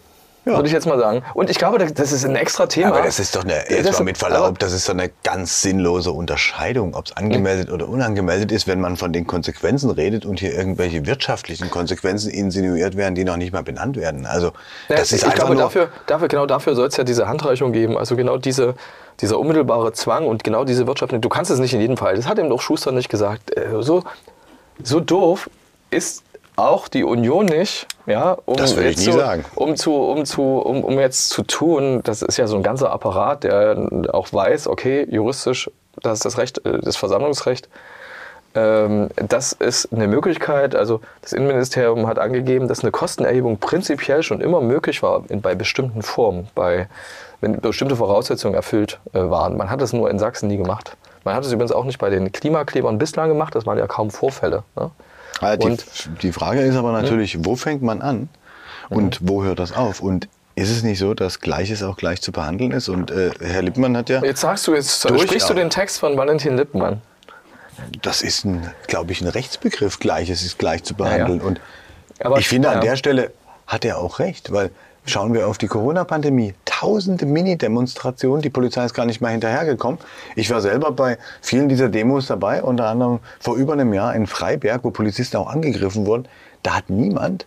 [0.51, 0.57] Ja.
[0.57, 1.23] Würde ich jetzt mal sagen.
[1.35, 2.89] Und ich glaube, das ist ein extra Thema.
[2.89, 5.63] Aber das ist doch eine, jetzt das, mal mit Verlaub, das ist doch eine ganz
[5.63, 7.75] sinnlose Unterscheidung, ob es angemeldet mhm.
[7.75, 12.97] oder unangemeldet ist, wenn man von den Konsequenzen redet und hier irgendwelche wirtschaftlichen Konsequenzen insinuiert
[12.97, 14.27] werden, die noch nicht mal benannt werden.
[14.27, 14.49] Also
[14.89, 17.29] ja, das ist ich einfach glaube, nur dafür, dafür, genau dafür soll es ja diese
[17.29, 17.97] Handreichung geben.
[17.97, 18.75] Also genau diese,
[19.21, 21.13] dieser unmittelbare Zwang und genau diese Wirtschaft.
[21.13, 22.17] Du kannst es nicht in jedem Fall.
[22.17, 23.57] Das hat eben doch Schuster nicht gesagt.
[23.57, 24.05] Äh, so,
[24.83, 25.49] so doof
[25.91, 26.23] ist
[26.61, 29.45] auch die Union nicht, ja, um, das will ich nie zu, sagen.
[29.55, 32.93] Um, zu, um, zu, um, um jetzt zu tun, das ist ja so ein ganzer
[32.93, 35.71] Apparat, der auch weiß, okay, juristisch,
[36.03, 37.69] das ist das Recht, äh, das Versammlungsrecht,
[38.55, 40.75] Ähm, das ist eine Möglichkeit.
[40.75, 45.55] Also das Innenministerium hat angegeben, dass eine Kostenerhebung prinzipiell schon immer möglich war in, bei
[45.55, 46.89] bestimmten Formen, bei,
[47.41, 49.57] wenn bestimmte Voraussetzungen erfüllt äh, waren.
[49.57, 50.97] Man hat das nur in Sachsen nie gemacht.
[51.23, 53.55] Man hat es übrigens auch nicht bei den Klimaklebern bislang gemacht.
[53.55, 54.65] Das waren ja kaum Vorfälle.
[54.75, 54.91] Ne?
[55.41, 57.45] Also die, die, Frage ist aber natürlich, hm?
[57.45, 58.29] wo fängt man an
[58.89, 59.29] und mhm.
[59.29, 60.01] wo hört das auf?
[60.01, 62.89] Und ist es nicht so, dass Gleiches auch gleich zu behandeln ist?
[62.89, 64.23] Und äh, Herr Lippmann hat ja.
[64.23, 67.01] Jetzt sagst du, jetzt sprichst du den Text von Valentin Lippmann.
[68.03, 69.99] Das ist, ein, glaube ich, ein Rechtsbegriff.
[70.01, 71.39] Gleiches ist gleich zu behandeln.
[71.39, 71.49] Ja, ja.
[71.49, 71.61] Und
[72.23, 72.75] Aber ich finde, ja.
[72.75, 73.33] an der Stelle
[73.67, 74.71] hat er auch recht, weil
[75.05, 76.55] schauen wir auf die Corona-Pandemie.
[76.65, 79.99] Tausende Mini-Demonstrationen, die Polizei ist gar nicht mehr hinterhergekommen.
[80.37, 84.27] Ich war selber bei vielen dieser Demos dabei, unter anderem vor über einem Jahr in
[84.27, 86.27] Freiberg, wo Polizisten auch angegriffen wurden.
[86.63, 87.47] Da hat niemand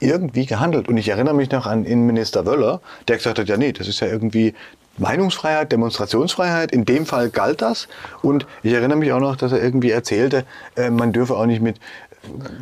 [0.00, 0.88] irgendwie gehandelt.
[0.88, 4.00] Und ich erinnere mich noch an Innenminister Wöller, der gesagt hat, ja nee, das ist
[4.00, 4.54] ja irgendwie
[4.96, 7.88] Meinungsfreiheit, Demonstrationsfreiheit, in dem Fall galt das.
[8.22, 10.44] Und ich erinnere mich auch noch, dass er irgendwie erzählte,
[10.76, 11.78] äh, man dürfe auch nicht mit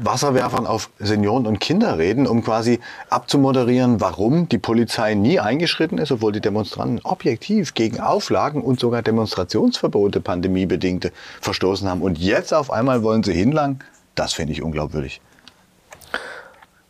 [0.03, 6.13] Wasserwerfern auf Senioren und Kinder reden, um quasi abzumoderieren, warum die Polizei nie eingeschritten ist,
[6.13, 12.03] obwohl die Demonstranten objektiv gegen Auflagen und sogar Demonstrationsverbote, pandemiebedingte, verstoßen haben.
[12.03, 13.81] Und jetzt auf einmal wollen sie hinlangen.
[14.15, 15.21] Das finde ich unglaubwürdig.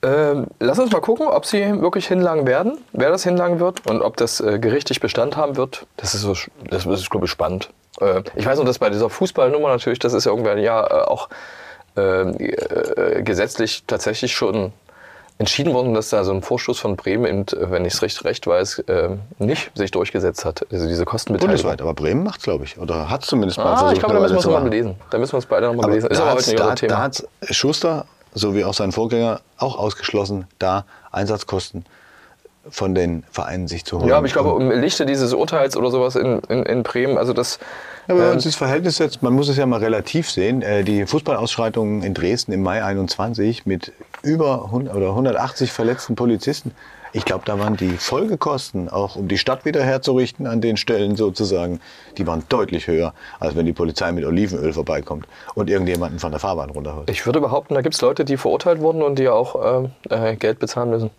[0.04, 4.02] Ähm, lass uns mal gucken, ob sie wirklich hinlangen werden, wer das hinlangen wird und
[4.02, 5.86] ob das äh, gerichtlich Bestand haben wird.
[5.96, 6.34] Das ist, so,
[6.68, 7.70] das ist glaube ich, spannend.
[8.00, 11.04] Äh, ich weiß noch, dass bei dieser Fußballnummer natürlich, das ist ja irgendwann ja äh,
[11.04, 11.28] auch
[11.96, 14.72] äh, gesetzlich tatsächlich schon
[15.38, 18.46] entschieden worden, dass da so ein Vorstoß von Bremen, eben, wenn ich es recht, recht
[18.46, 20.64] weiß, ähm, nicht sich durchgesetzt hat.
[20.70, 21.62] Also diese Kostenbeteiligung.
[21.62, 22.78] Bundesweit, aber Bremen macht es, glaube ich.
[22.78, 23.74] Oder hat es zumindest mal.
[23.74, 24.94] Ah, ich glaube, da müssen wir es mal belesen.
[25.10, 26.10] Da müssen wir es beide nochmal belesen.
[26.10, 26.94] Ist aber heute nicht da, Thema.
[26.94, 31.84] Da hat Schuster so wie auch sein Vorgänger, auch ausgeschlossen, da Einsatzkosten
[32.70, 34.08] von den Vereinen sich zu holen.
[34.08, 37.32] Ja, aber ich glaube, im Lichte dieses Urteils oder sowas in, in, in Bremen, also
[37.32, 37.58] das.
[38.08, 40.62] Ja, wenn man ähm, das Verhältnis setzt, man muss es ja mal relativ sehen.
[40.62, 46.72] Äh, die Fußballausschreitungen in Dresden im Mai 21 mit über 100 oder 180 verletzten Polizisten,
[47.14, 51.14] ich glaube, da waren die Folgekosten, auch um die Stadt wieder herzurichten an den Stellen
[51.14, 51.80] sozusagen,
[52.16, 56.40] die waren deutlich höher, als wenn die Polizei mit Olivenöl vorbeikommt und irgendjemanden von der
[56.40, 57.10] Fahrbahn runterholt.
[57.10, 60.36] Ich würde behaupten, da gibt es Leute, die verurteilt wurden und die auch äh, äh,
[60.36, 61.10] Geld bezahlen müssen.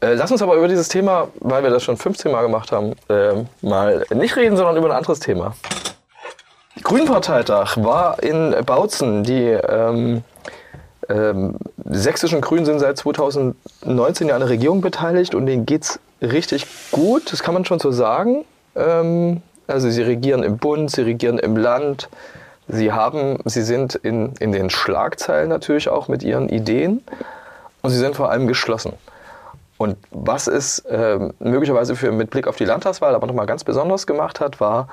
[0.00, 2.92] Äh, lass uns aber über dieses Thema, weil wir das schon 15 Mal gemacht haben,
[3.08, 5.56] äh, mal nicht reden, sondern über ein anderes Thema.
[6.82, 10.24] Grünparteitag war in Bautzen die ähm,
[11.08, 16.00] ähm, sächsischen Grünen sind seit 2019 ja an der Regierung beteiligt und denen geht es
[16.22, 18.44] richtig gut, das kann man schon so sagen.
[18.76, 22.08] Ähm, also sie regieren im Bund, sie regieren im Land,
[22.68, 27.02] sie, haben, sie sind in, in den Schlagzeilen natürlich auch mit ihren Ideen
[27.82, 28.92] und sie sind vor allem geschlossen.
[29.78, 34.06] Und was es ähm, möglicherweise für, mit Blick auf die Landtagswahl aber nochmal ganz besonders
[34.06, 34.88] gemacht hat, war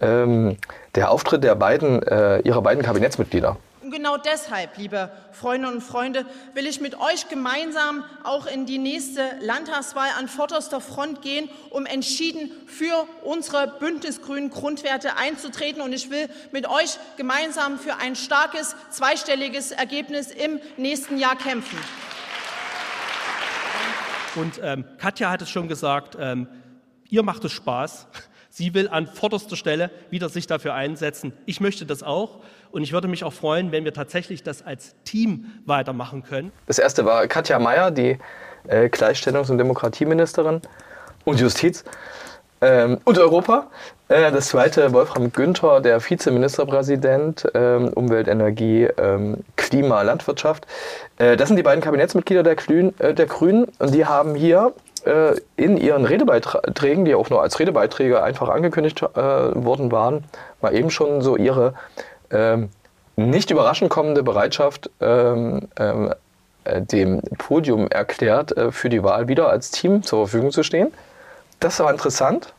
[0.00, 0.56] ähm,
[0.94, 3.56] der Auftritt der beiden, äh, ihrer beiden Kabinettsmitglieder.
[3.86, 8.78] Und genau deshalb, liebe Freundinnen und Freunde, will ich mit euch gemeinsam auch in die
[8.78, 15.80] nächste Landtagswahl an vorderster Front gehen, um entschieden für unsere bündnisgrünen Grundwerte einzutreten.
[15.82, 21.78] Und ich will mit euch gemeinsam für ein starkes, zweistelliges Ergebnis im nächsten Jahr kämpfen.
[24.34, 26.48] Und ähm, Katja hat es schon gesagt, ähm,
[27.08, 28.08] ihr macht es Spaß.
[28.58, 31.34] Sie will an vorderster Stelle wieder sich dafür einsetzen.
[31.44, 32.38] Ich möchte das auch.
[32.70, 36.52] Und ich würde mich auch freuen, wenn wir tatsächlich das als Team weitermachen können.
[36.66, 38.16] Das erste war Katja Mayer, die
[38.66, 40.62] äh, Gleichstellungs- und Demokratieministerin
[41.26, 41.84] und Justiz
[42.62, 43.66] ähm, und Europa.
[44.08, 50.66] Äh, das zweite Wolfram Günther, der Vizeministerpräsident ähm, Umwelt, Energie, ähm, Klima, Landwirtschaft.
[51.18, 52.56] Äh, das sind die beiden Kabinettsmitglieder der,
[53.00, 54.72] äh, der Grünen und die haben hier
[55.06, 60.24] äh, in ihren Redebeiträgen, die auch nur als Redebeiträge einfach angekündigt äh, worden waren,
[60.60, 61.74] mal eben schon so ihre
[62.30, 62.70] ähm,
[63.16, 66.12] nicht überraschend kommende Bereitschaft ähm, ähm,
[66.64, 70.92] äh, dem Podium erklärt, äh, für die Wahl wieder als Team zur Verfügung zu stehen.
[71.60, 72.52] Das war interessant.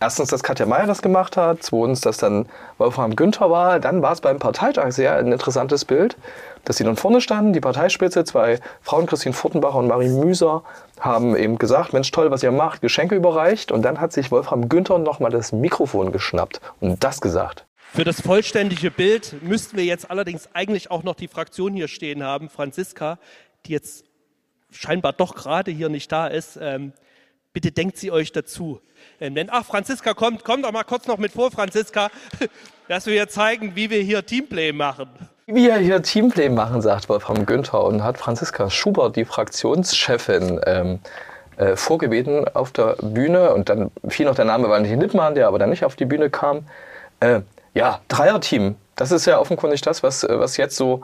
[0.00, 2.46] Erstens, dass Katja Mayer das gemacht hat, zweitens, dass dann
[2.78, 3.78] Wolfram Günther war.
[3.78, 6.16] Dann war es beim Parteitag sehr ein interessantes Bild,
[6.64, 10.62] dass sie dann vorne standen, die Parteispitze, zwei Frauen, Christine Furtenbacher und Marie Müser,
[11.00, 13.72] haben eben gesagt, Mensch, toll, was ihr macht, Geschenke überreicht.
[13.72, 17.66] Und dann hat sich Wolfram Günther nochmal das Mikrofon geschnappt und das gesagt.
[17.92, 22.22] Für das vollständige Bild müssten wir jetzt allerdings eigentlich auch noch die Fraktion hier stehen
[22.22, 23.18] haben, Franziska,
[23.66, 24.04] die jetzt
[24.70, 26.58] scheinbar doch gerade hier nicht da ist.
[26.60, 26.94] Ähm,
[27.52, 28.80] bitte denkt sie euch dazu.
[29.20, 32.10] Ähm, wenn, ach, Franziska kommt, kommt doch mal kurz noch mit vor, Franziska,
[32.88, 35.10] dass wir hier zeigen, wie wir hier Teamplay machen.
[35.46, 41.00] Wie wir hier Teamplay machen, sagt Wolfram Günther und hat Franziska Schubert, die Fraktionschefin, ähm,
[41.56, 43.52] äh, vorgebeten auf der Bühne.
[43.52, 46.30] Und dann fiel noch der Name Valentin Lippmann, der aber dann nicht auf die Bühne
[46.30, 46.64] kam.
[47.18, 47.40] Äh,
[47.74, 48.76] ja, Dreierteam.
[48.94, 51.02] Das ist ja offenkundig das, was, was jetzt so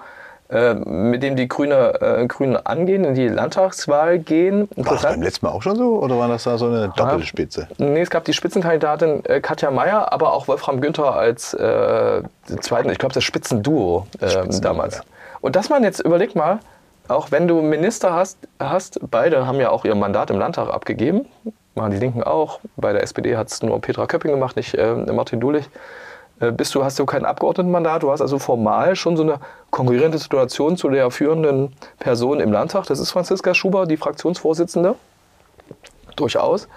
[0.51, 4.69] äh, mit dem die Grüne, äh, Grünen angehen, in die Landtagswahl gehen.
[4.77, 7.69] War das beim letzten Mal auch schon so oder war das da so eine Doppelspitze?
[7.77, 12.23] Nee, es gab die Spitzenkandidatin äh, Katja Mayer, aber auch Wolfram Günther als äh,
[12.61, 14.97] zweiten, ich glaube, das Spitzenduo äh, Spitzenduo, damals.
[14.97, 15.03] ja.
[15.43, 16.61] Und dass man jetzt, überleg mal,
[17.09, 21.27] auch wenn du Minister hast, hast, beide haben ja auch ihr Mandat im Landtag abgegeben,
[21.75, 22.61] machen die Linken auch.
[22.77, 25.69] Bei der SPD hat es nur Petra Köpping gemacht, nicht äh, Martin Dulich.
[26.41, 30.19] Äh, bist du, hast du kein Abgeordnetenmandat, du hast also formal schon so eine konkurrierende
[30.19, 32.87] Situation zu der führenden Person im Landtag.
[32.87, 34.95] Das ist Franziska Schuber, die Fraktionsvorsitzende.
[36.17, 36.69] Durchaus.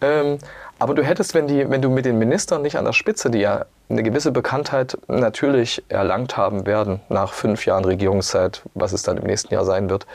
[0.00, 0.38] Ähm,
[0.78, 3.40] aber du hättest, wenn, die, wenn du mit den Ministern nicht an der Spitze, die
[3.40, 9.16] ja eine gewisse Bekanntheit natürlich erlangt haben werden nach fünf Jahren Regierungszeit, was es dann
[9.16, 10.06] im nächsten Jahr sein wird,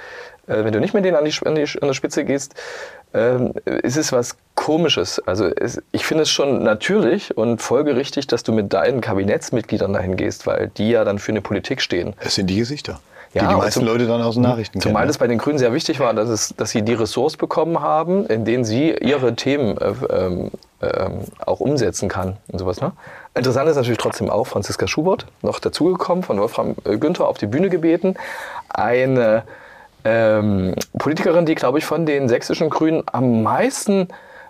[0.47, 2.56] äh, wenn du nicht mit denen an die, an die, an die Spitze gehst,
[3.13, 5.19] ähm, ist es was Komisches.
[5.26, 10.15] Also es, ich finde es schon natürlich und folgerichtig, dass du mit deinen Kabinettsmitgliedern dahin
[10.15, 12.13] gehst, weil die ja dann für eine Politik stehen.
[12.19, 12.99] Es sind die Gesichter,
[13.34, 15.10] Ja, die die und meisten zum- Leute dann aus den Nachrichten Zumal kennen.
[15.10, 18.28] es bei den Grünen sehr wichtig war, dass, es, dass sie die Ressource bekommen haben,
[18.28, 20.52] in denen sie ihre Themen äh, ähm,
[21.45, 22.80] auch umsetzen kann und sowas.
[22.80, 22.91] Ne?
[23.36, 27.47] Interessant ist natürlich trotzdem auch Franziska Schubert, noch dazugekommen, von Wolfram äh, Günther auf die
[27.47, 28.15] Bühne gebeten.
[28.69, 29.43] Eine
[30.06, 34.08] ähm, Politikerin, die, glaube ich, von den sächsischen Grünen am meisten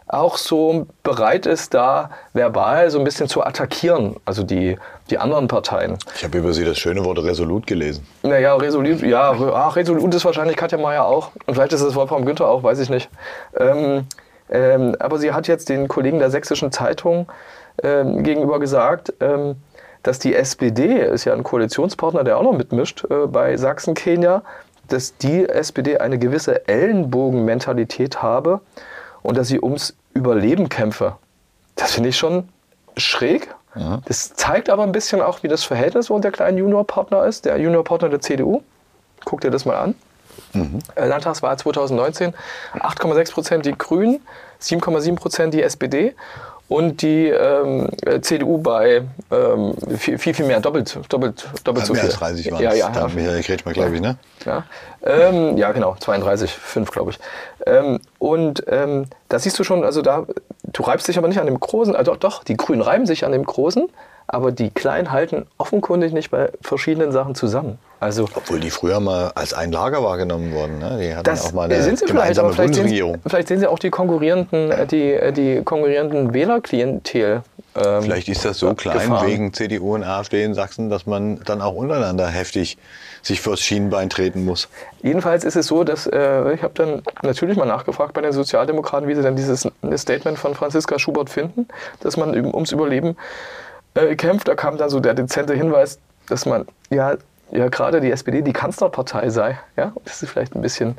[0.08, 4.78] auch so bereit ist, da verbal so ein bisschen zu attackieren, also die,
[5.10, 5.98] die anderen Parteien.
[6.16, 8.06] Ich habe über sie das schöne Wort resolut gelesen.
[8.22, 11.32] Naja, Resolut, ja, ach, Resolut ist wahrscheinlich Katja Mayer auch.
[11.46, 13.10] Und vielleicht ist es Wolfram Günther auch, weiß ich nicht.
[13.58, 14.06] Ähm,
[14.50, 17.28] ähm, aber sie hat jetzt den Kollegen der Sächsischen Zeitung
[17.82, 19.56] ähm, gegenüber gesagt, ähm,
[20.04, 24.44] dass die SPD, ist ja ein Koalitionspartner, der auch noch mitmischt äh, bei Sachsen-Kenia,
[24.88, 28.62] dass die SPD eine gewisse Ellenbogenmentalität habe
[29.22, 31.16] und dass sie ums Überleben kämpfe.
[31.76, 32.50] Das finde ich schon
[32.98, 33.54] schräg.
[34.06, 37.58] Das zeigt aber ein bisschen auch, wie das Verhältnis unter der kleinen Juniorpartner ist, der
[37.58, 38.62] Juniorpartner der CDU.
[39.26, 39.96] Guck dir das mal an.
[40.96, 42.34] Äh, Landtagswahl 2019,
[42.76, 44.20] 8,6 Prozent die Grünen,
[44.62, 46.16] 7,7 Prozent die SPD
[46.70, 52.04] und die ähm, äh, CDU bei ähm, viel, viel, mehr, doppelt, doppelt, doppelt so Mehr
[52.04, 52.12] viel.
[52.12, 52.80] als 30 waren ja, es.
[52.80, 53.08] ja, Da ja.
[53.14, 54.18] Michael Kretschmer, glaube ich, ne?
[54.46, 54.64] Ja,
[55.04, 57.20] ähm, ja genau, 32, 5 glaube ich.
[57.66, 60.26] Ähm, und ähm, da siehst du schon, also da,
[60.64, 63.32] du reibst dich aber nicht an dem Großen, also doch, die Grünen reiben sich an
[63.34, 63.90] dem Großen,
[64.28, 67.78] aber die Kleinen halten offenkundig nicht bei verschiedenen Sachen zusammen.
[68.00, 70.80] Also Obwohl die früher mal als ein Lager wahrgenommen wurden.
[70.80, 70.98] Ne?
[71.02, 73.16] Die hatten das auch mal eine sind sie vielleicht, gemeinsame aber vielleicht sehen, Bundesregierung.
[73.24, 77.44] sie- vielleicht sehen sie auch die konkurrierenden, äh, die, äh, die konkurrierenden Wählerklientel.
[77.76, 79.28] ähm, Vielleicht ist das so klein Gefahren.
[79.28, 82.78] wegen CDU und AfD in Sachsen, dass man dann auch untereinander heftig
[83.22, 84.68] sich fürs Schienbein treten muss.
[85.02, 89.08] Jedenfalls ist es so, dass äh, ich habe dann natürlich mal nachgefragt bei den Sozialdemokraten,
[89.08, 91.68] wie sie denn dieses Statement von Franziska Schubert finden,
[92.02, 93.16] dass man ums Überleben
[93.96, 94.48] äh, kämpft.
[94.48, 97.16] Da kam dann so der dezente Hinweis, dass man ja,
[97.52, 99.60] ja gerade die SPD die Kanzlerpartei sei.
[99.76, 100.98] Ja, Und das ist vielleicht ein bisschen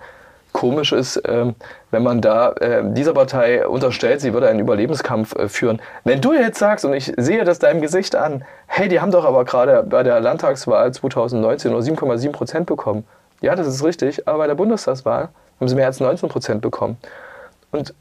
[0.55, 1.57] komisch ist, ähm,
[1.91, 5.83] wenn man da äh, dieser Partei unterstellt, sie würde einen Überlebenskampf äh, führen.
[6.05, 9.25] Wenn du jetzt sagst, und ich sehe das deinem Gesicht an, hey, die haben doch
[9.25, 13.05] aber gerade bei der Landtagswahl 2019 nur 7,7 Prozent bekommen.
[13.41, 15.29] Ja, das ist richtig, aber bei der Bundestagswahl
[15.59, 16.99] haben sie mehr als 19 Prozent bekommen.
[17.73, 17.93] Und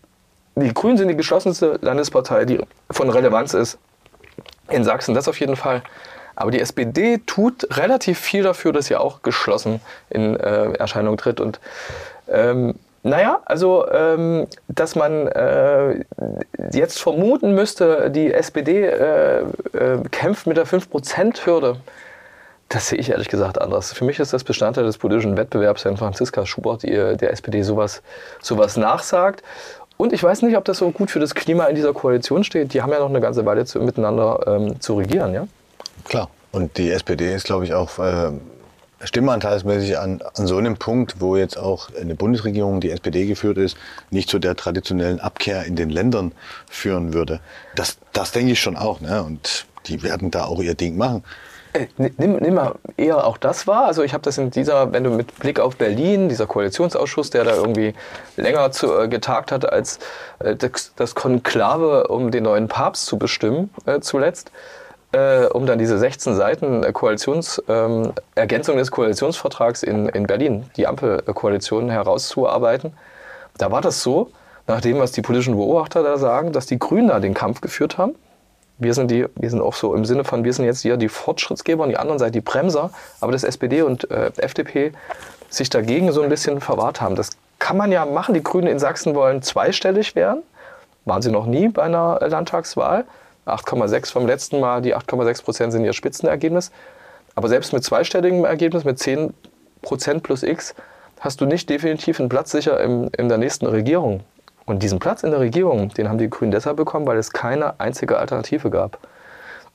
[0.56, 3.80] die Grünen sind die geschlossenste Landespartei, die von Relevanz ist
[4.70, 5.82] in Sachsen, das auf jeden Fall.
[6.36, 11.40] Aber die SPD tut relativ viel dafür, dass sie auch geschlossen in äh, Erscheinung tritt.
[11.40, 11.60] Und
[12.28, 16.06] ähm, naja, also, ähm, dass man äh,
[16.72, 19.46] jetzt vermuten müsste, die SPD äh, äh,
[20.10, 21.78] kämpft mit der 5%-Hürde.
[22.70, 23.92] Das sehe ich ehrlich gesagt anders.
[23.92, 28.02] Für mich ist das Bestandteil des politischen Wettbewerbs, wenn Franziska Schubert die, der SPD sowas,
[28.42, 29.44] sowas nachsagt.
[29.98, 32.74] Und ich weiß nicht, ob das so gut für das Klima in dieser Koalition steht.
[32.74, 35.34] Die haben ja noch eine ganze Weile zu, miteinander ähm, zu regieren.
[35.34, 35.48] Ja?
[36.06, 36.30] Klar.
[36.52, 38.32] Und die SPD ist, glaube ich, auch äh,
[39.04, 43.78] stimmanteilsmäßig an, an so einem Punkt, wo jetzt auch eine Bundesregierung, die SPD geführt ist,
[44.12, 46.32] nicht zu der traditionellen Abkehr in den Ländern
[46.70, 47.40] führen würde.
[47.76, 49.02] Das, das denke ich schon auch.
[49.02, 49.24] Ne?
[49.24, 51.24] Und die werden da auch ihr Ding machen.
[51.98, 53.86] Nimm, nimm mal eher auch das wahr.
[53.86, 57.46] Also ich habe das in dieser, wenn du mit Blick auf Berlin, dieser Koalitionsausschuss, der
[57.46, 57.96] da irgendwie
[58.38, 60.00] länger zu, äh, getagt hat als
[60.40, 64.52] äh, das, das Konklave, um den neuen Papst zu bestimmen äh, zuletzt,
[65.14, 70.70] äh, um dann diese 16 Seiten äh, Koalitions, ähm, Ergänzung des Koalitionsvertrags in, in Berlin,
[70.78, 72.94] die Ampelkoalition herauszuarbeiten.
[73.58, 74.32] Da war das so,
[74.68, 77.98] nach dem, was die politischen Beobachter da sagen, dass die Grünen da den Kampf geführt
[77.98, 78.16] haben.
[78.80, 81.10] Wir sind, die, wir sind auch so im Sinne von, wir sind jetzt hier die
[81.10, 82.90] Fortschrittsgeber und die anderen seid die Bremser,
[83.22, 84.94] aber dass SPD und äh, FDP
[85.50, 87.16] sich dagegen so ein bisschen verwahrt haben.
[87.16, 88.34] Das kann man ja machen.
[88.34, 90.44] Die Grünen in Sachsen wollen zweistellig werden.
[91.06, 93.06] Waren sie noch nie bei einer Landtagswahl.
[93.46, 96.72] 8,6 vom letzten Mal, die 8,6 Prozent sind ihr Spitzenergebnis.
[97.36, 99.34] Aber selbst mit zweistelligem Ergebnis, mit 10
[99.82, 100.76] Prozent plus X,
[101.20, 104.22] hast du nicht definitiv einen Platz sicher im, in der nächsten Regierung.
[104.66, 107.80] Und diesen Platz in der Regierung, den haben die Grünen deshalb bekommen, weil es keine
[107.80, 108.98] einzige Alternative gab.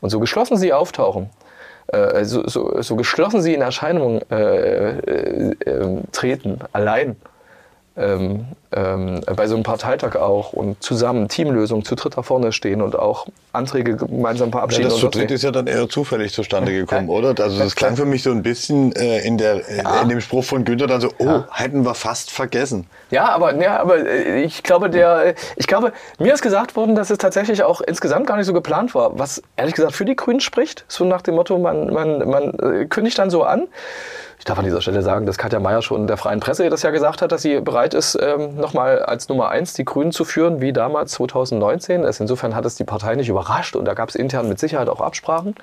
[0.00, 1.28] Und so geschlossen sie auftauchen,
[1.88, 7.16] äh, so, so, so, geschlossen sie in Erscheinung äh, äh, äh treten, allein,
[7.98, 12.82] ähm, ähm, bei so einem Parteitag auch und zusammen Teamlösungen zu dritt da vorne stehen
[12.82, 14.84] und auch Anträge gemeinsam verabschieden.
[14.84, 17.14] Ja, das zu dritt ist ja dann eher zufällig zustande gekommen, ja.
[17.14, 17.42] oder?
[17.42, 20.02] Also das klang für mich so ein bisschen äh, in, der, ja.
[20.02, 21.48] in dem Spruch von Günther dann so, oh, ja.
[21.50, 22.86] hätten wir fast vergessen.
[23.10, 27.10] Ja, aber, ja, aber äh, ich glaube, der, ich glaube, mir ist gesagt worden, dass
[27.10, 30.40] es tatsächlich auch insgesamt gar nicht so geplant war, was ehrlich gesagt für die Grünen
[30.40, 33.66] spricht, so nach dem Motto, man, man, man äh, kündigt dann so an.
[34.38, 36.90] Ich darf an dieser Stelle sagen, dass Katja Mayer schon der Freien Presse das ja
[36.90, 40.60] gesagt hat, dass sie bereit ist, ähm, nochmal als Nummer eins die Grünen zu führen,
[40.60, 42.04] wie damals 2019.
[42.04, 44.88] Also insofern hat es die Partei nicht überrascht und da gab es intern mit Sicherheit
[44.88, 45.56] auch Absprachen.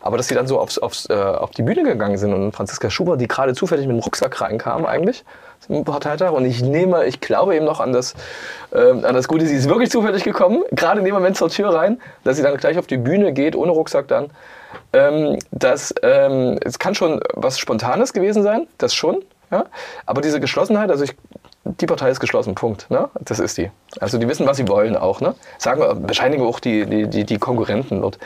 [0.00, 2.90] Aber dass sie dann so aufs, aufs, äh, auf die Bühne gegangen sind und Franziska
[2.90, 5.24] Schubert, die gerade zufällig mit dem Rucksack reinkam eigentlich
[5.60, 8.14] zum Parteitag und ich nehme, ich glaube eben noch an das,
[8.72, 11.74] äh, an das Gute, sie ist wirklich zufällig gekommen, gerade in dem Moment zur Tür
[11.74, 14.30] rein, dass sie dann gleich auf die Bühne geht, ohne Rucksack dann
[14.92, 19.22] ähm, dass ähm, es kann schon was Spontanes gewesen sein, das schon.
[19.50, 19.66] Ja?
[20.06, 21.14] Aber diese Geschlossenheit, also ich,
[21.64, 22.90] die Partei ist geschlossen, Punkt.
[22.90, 23.08] Ne?
[23.20, 23.70] Das ist die.
[24.00, 25.20] Also die wissen, was sie wollen auch.
[25.20, 25.34] Ne?
[25.58, 28.18] Sagen, bescheinigen auch die, die, die, die Konkurrenten dort.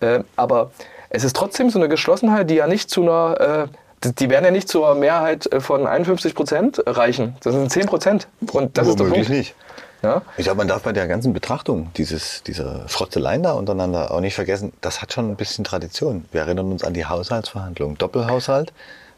[0.00, 0.70] Äh, aber
[1.08, 3.66] es ist trotzdem so eine Geschlossenheit, die ja nicht zu einer, äh,
[4.14, 7.36] die werden ja nicht zur Mehrheit von 51 Prozent reichen.
[7.42, 8.28] Das sind 10 Prozent.
[8.52, 9.28] Und das ist der Punkt.
[9.28, 9.54] nicht.
[10.02, 10.22] Ja?
[10.36, 14.34] Ich glaube, man darf bei der ganzen Betrachtung dieses, dieser Frotzeleien da untereinander auch nicht
[14.34, 16.24] vergessen, das hat schon ein bisschen Tradition.
[16.32, 17.98] Wir erinnern uns an die Haushaltsverhandlungen.
[17.98, 18.72] Doppelhaushalt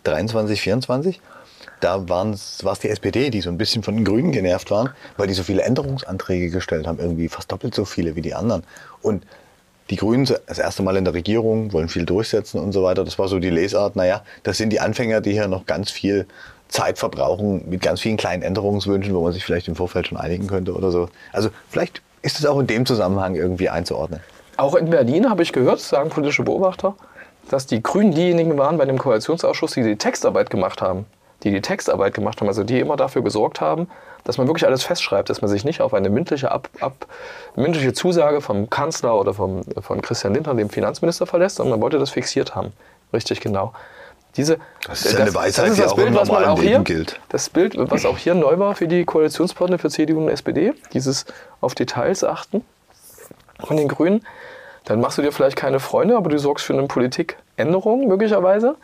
[0.05, 1.20] 23, 24.
[1.80, 5.28] Da war es die SPD, die so ein bisschen von den Grünen genervt waren, weil
[5.28, 8.64] die so viele Änderungsanträge gestellt haben, irgendwie fast doppelt so viele wie die anderen.
[9.01, 9.24] Und
[9.91, 13.05] die Grünen das erste Mal in der Regierung, wollen viel durchsetzen und so weiter.
[13.05, 16.26] Das war so die Lesart, naja, das sind die Anfänger, die hier noch ganz viel
[16.68, 20.47] Zeit verbrauchen mit ganz vielen kleinen Änderungswünschen, wo man sich vielleicht im Vorfeld schon einigen
[20.47, 21.09] könnte oder so.
[21.32, 24.20] Also vielleicht ist es auch in dem Zusammenhang irgendwie einzuordnen.
[24.57, 26.95] Auch in Berlin habe ich gehört, sagen politische Beobachter,
[27.49, 31.07] dass die Grünen diejenigen waren bei dem Koalitionsausschuss, die die Textarbeit gemacht haben.
[31.45, 33.89] Die die Textarbeit gemacht haben, also die immer dafür gesorgt haben,
[34.24, 37.07] dass man wirklich alles festschreibt, dass man sich nicht auf eine mündliche, ab, ab,
[37.57, 41.99] mündliche Zusage vom Kanzler oder vom, von Christian Lindner, dem Finanzminister, verlässt, sondern man wollte
[41.99, 42.72] das fixiert haben.
[43.12, 43.72] Richtig genau.
[44.36, 47.18] Diese, das ist ja eine Weisheit, die auch Bild, im normalen Leben hier, gilt.
[47.28, 51.24] Das Bild, was auch hier neu war für die Koalitionspartner für CDU und SPD, dieses
[51.61, 52.64] auf Details achten
[53.64, 54.24] von den Grünen,
[54.84, 58.76] dann machst du dir vielleicht keine Freunde, aber du sorgst für eine Politikänderung möglicherweise.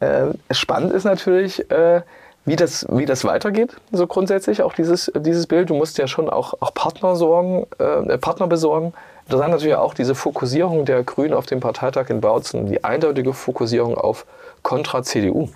[0.00, 2.02] Äh, spannend ist natürlich, äh,
[2.44, 5.70] wie, das, wie das weitergeht, so grundsätzlich, auch dieses, dieses Bild.
[5.70, 8.94] Du musst ja schon auch, auch Partner, sorgen, äh, Partner besorgen.
[9.26, 13.98] Interessant natürlich auch diese Fokussierung der Grünen auf dem Parteitag in Bautzen, die eindeutige Fokussierung
[13.98, 14.24] auf
[14.62, 15.50] kontra CDU.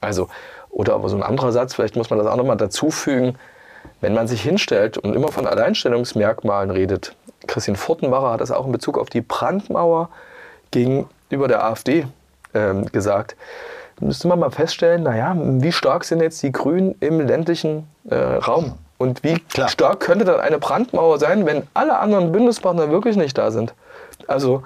[0.00, 0.28] Also,
[0.70, 3.36] oder aber so ein anderer Satz, vielleicht muss man das auch nochmal dazu fügen,
[4.00, 7.16] wenn man sich hinstellt und immer von Alleinstellungsmerkmalen redet,
[7.46, 10.10] Christian Furtenbacher hat das auch in Bezug auf die Brandmauer
[10.70, 12.06] gegenüber der AfD
[12.54, 13.36] ähm, gesagt,
[14.00, 18.78] müsste man mal feststellen, naja, wie stark sind jetzt die Grünen im ländlichen äh, Raum?
[18.98, 19.68] Und wie Klar.
[19.68, 23.74] stark könnte dann eine Brandmauer sein, wenn alle anderen Bündnispartner wirklich nicht da sind?
[24.26, 24.62] Also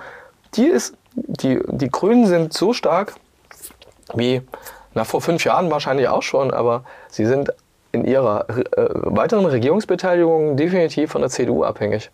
[0.55, 3.15] die, ist, die, die Grünen sind so stark,
[4.15, 4.43] wie
[4.95, 7.53] na, vor fünf Jahren wahrscheinlich auch schon, aber sie sind
[7.93, 12.11] in ihrer äh, weiteren Regierungsbeteiligung definitiv von der CDU abhängig.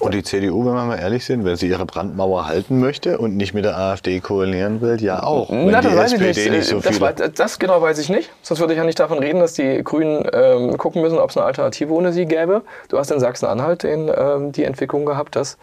[0.00, 3.36] Und die CDU, wenn wir mal ehrlich sind, wenn sie ihre Brandmauer halten möchte und
[3.36, 5.48] nicht mit der AfD koalieren will, ja auch.
[5.50, 6.50] Na, das weiß SPD ich nicht.
[6.50, 8.30] nicht so das, war, das, genau weiß ich nicht.
[8.42, 11.36] Sonst würde ich ja nicht davon reden, dass die Grünen ähm, gucken müssen, ob es
[11.36, 12.62] eine Alternative ohne sie gäbe.
[12.88, 15.58] Du hast in Sachsen-Anhalt ähm, die Entwicklung gehabt, dass,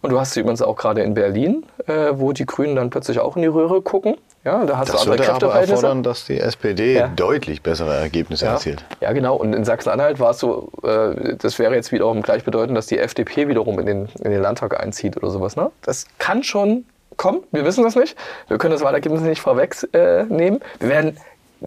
[0.00, 3.20] und du hast sie übrigens auch gerade in Berlin, äh, wo die Grünen dann plötzlich
[3.20, 4.16] auch in die Röhre gucken.
[4.42, 7.08] Ja, da hast das du andere würde aber erfordern, dass die SPD ja.
[7.08, 8.52] deutlich bessere Ergebnisse ja.
[8.52, 8.84] erzielt.
[9.00, 9.36] Ja, genau.
[9.36, 13.48] Und in Sachsen-Anhalt war es so, äh, das wäre jetzt wiederum gleichbedeutend, dass die FDP
[13.48, 15.56] wiederum in den, in den Landtag einzieht oder sowas.
[15.56, 15.70] Ne?
[15.82, 16.86] Das kann schon
[17.18, 17.42] kommen.
[17.52, 18.16] Wir wissen das nicht.
[18.48, 20.60] Wir können das Wahlergebnis nicht vorwegnehmen.
[20.62, 21.18] Äh, wir werden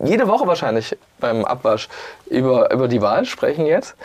[0.04, 1.88] jede Woche wahrscheinlich beim Abwasch
[2.26, 3.96] über, über die Wahl sprechen jetzt.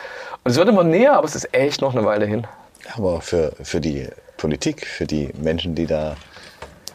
[0.44, 2.46] Und es wird immer näher, aber es ist echt noch eine Weile hin.
[2.94, 6.16] Aber für, für die Politik, für die Menschen, die da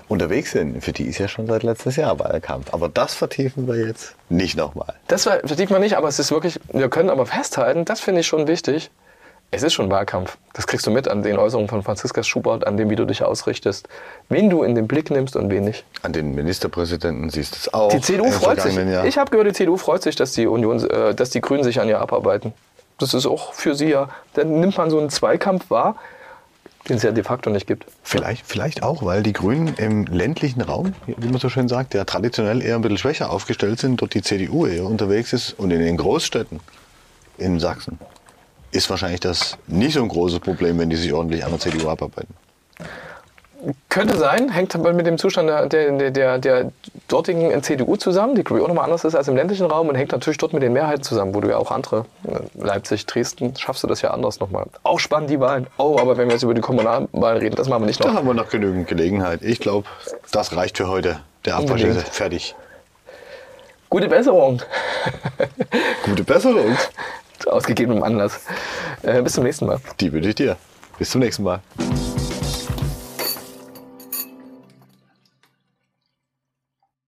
[0.08, 2.74] unterwegs sind, für die ist ja schon seit letztes Jahr Wahlkampf.
[2.74, 4.93] Aber das vertiefen wir jetzt nicht nochmal.
[5.08, 8.28] Das vertiefen wir nicht, aber es ist wirklich, wir können aber festhalten, das finde ich
[8.28, 8.91] schon wichtig.
[9.56, 10.38] Es ist schon Wahlkampf.
[10.54, 13.24] Das kriegst du mit an den Äußerungen von Franziska Schubert, an dem, wie du dich
[13.24, 13.88] ausrichtest,
[14.28, 15.86] wen du in den Blick nimmst und wen nicht.
[16.01, 17.89] An den Ministerpräsidenten siehst du es auch.
[17.89, 18.76] Die CDU freut sich.
[18.76, 19.06] Jahr.
[19.06, 21.80] Ich habe gehört, die CDU freut sich, dass die Union, äh, dass die Grünen sich
[21.80, 22.54] an ihr abarbeiten.
[22.97, 24.10] Das ist auch für sie ja.
[24.34, 25.97] Dann nimmt man so einen Zweikampf wahr
[26.89, 27.86] Den es ja de facto nicht gibt.
[28.03, 32.05] Vielleicht, vielleicht auch, weil die Grünen im ländlichen Raum, wie man so schön sagt, der
[32.05, 35.79] traditionell eher ein bisschen schwächer aufgestellt sind, dort die CDU eher unterwegs ist und in
[35.79, 36.59] den Großstädten
[37.38, 37.99] in Sachsen
[38.71, 41.89] ist wahrscheinlich das nicht so ein großes Problem, wenn die sich ordentlich an der CDU
[41.89, 42.34] abarbeiten.
[43.88, 46.72] Könnte sein, hängt aber mit dem Zustand der, der, der, der
[47.07, 50.38] dortigen CDU zusammen, die auch nochmal anders ist als im ländlichen Raum und hängt natürlich
[50.38, 53.88] dort mit den Mehrheiten zusammen, wo du ja auch andere, äh, Leipzig, Dresden, schaffst du
[53.88, 54.66] das ja anders nochmal.
[54.84, 55.68] Auch spannend die Wahlen.
[55.78, 58.07] Oh, aber wenn wir jetzt über die Kommunalwahlen reden, das machen wir nicht noch.
[58.07, 59.41] Da haben wir noch genügend Gelegenheit.
[59.43, 59.88] Ich glaube,
[60.32, 61.20] das reicht für heute.
[61.45, 62.55] Der Abwasch ist fertig.
[63.89, 64.61] Gute Besserung.
[66.05, 66.76] Gute Besserung.
[67.45, 68.41] Aus gegebenem Anlass.
[69.03, 69.80] Äh, bis zum nächsten Mal.
[69.99, 70.57] Die wünsche ich dir.
[70.97, 71.61] Bis zum nächsten Mal.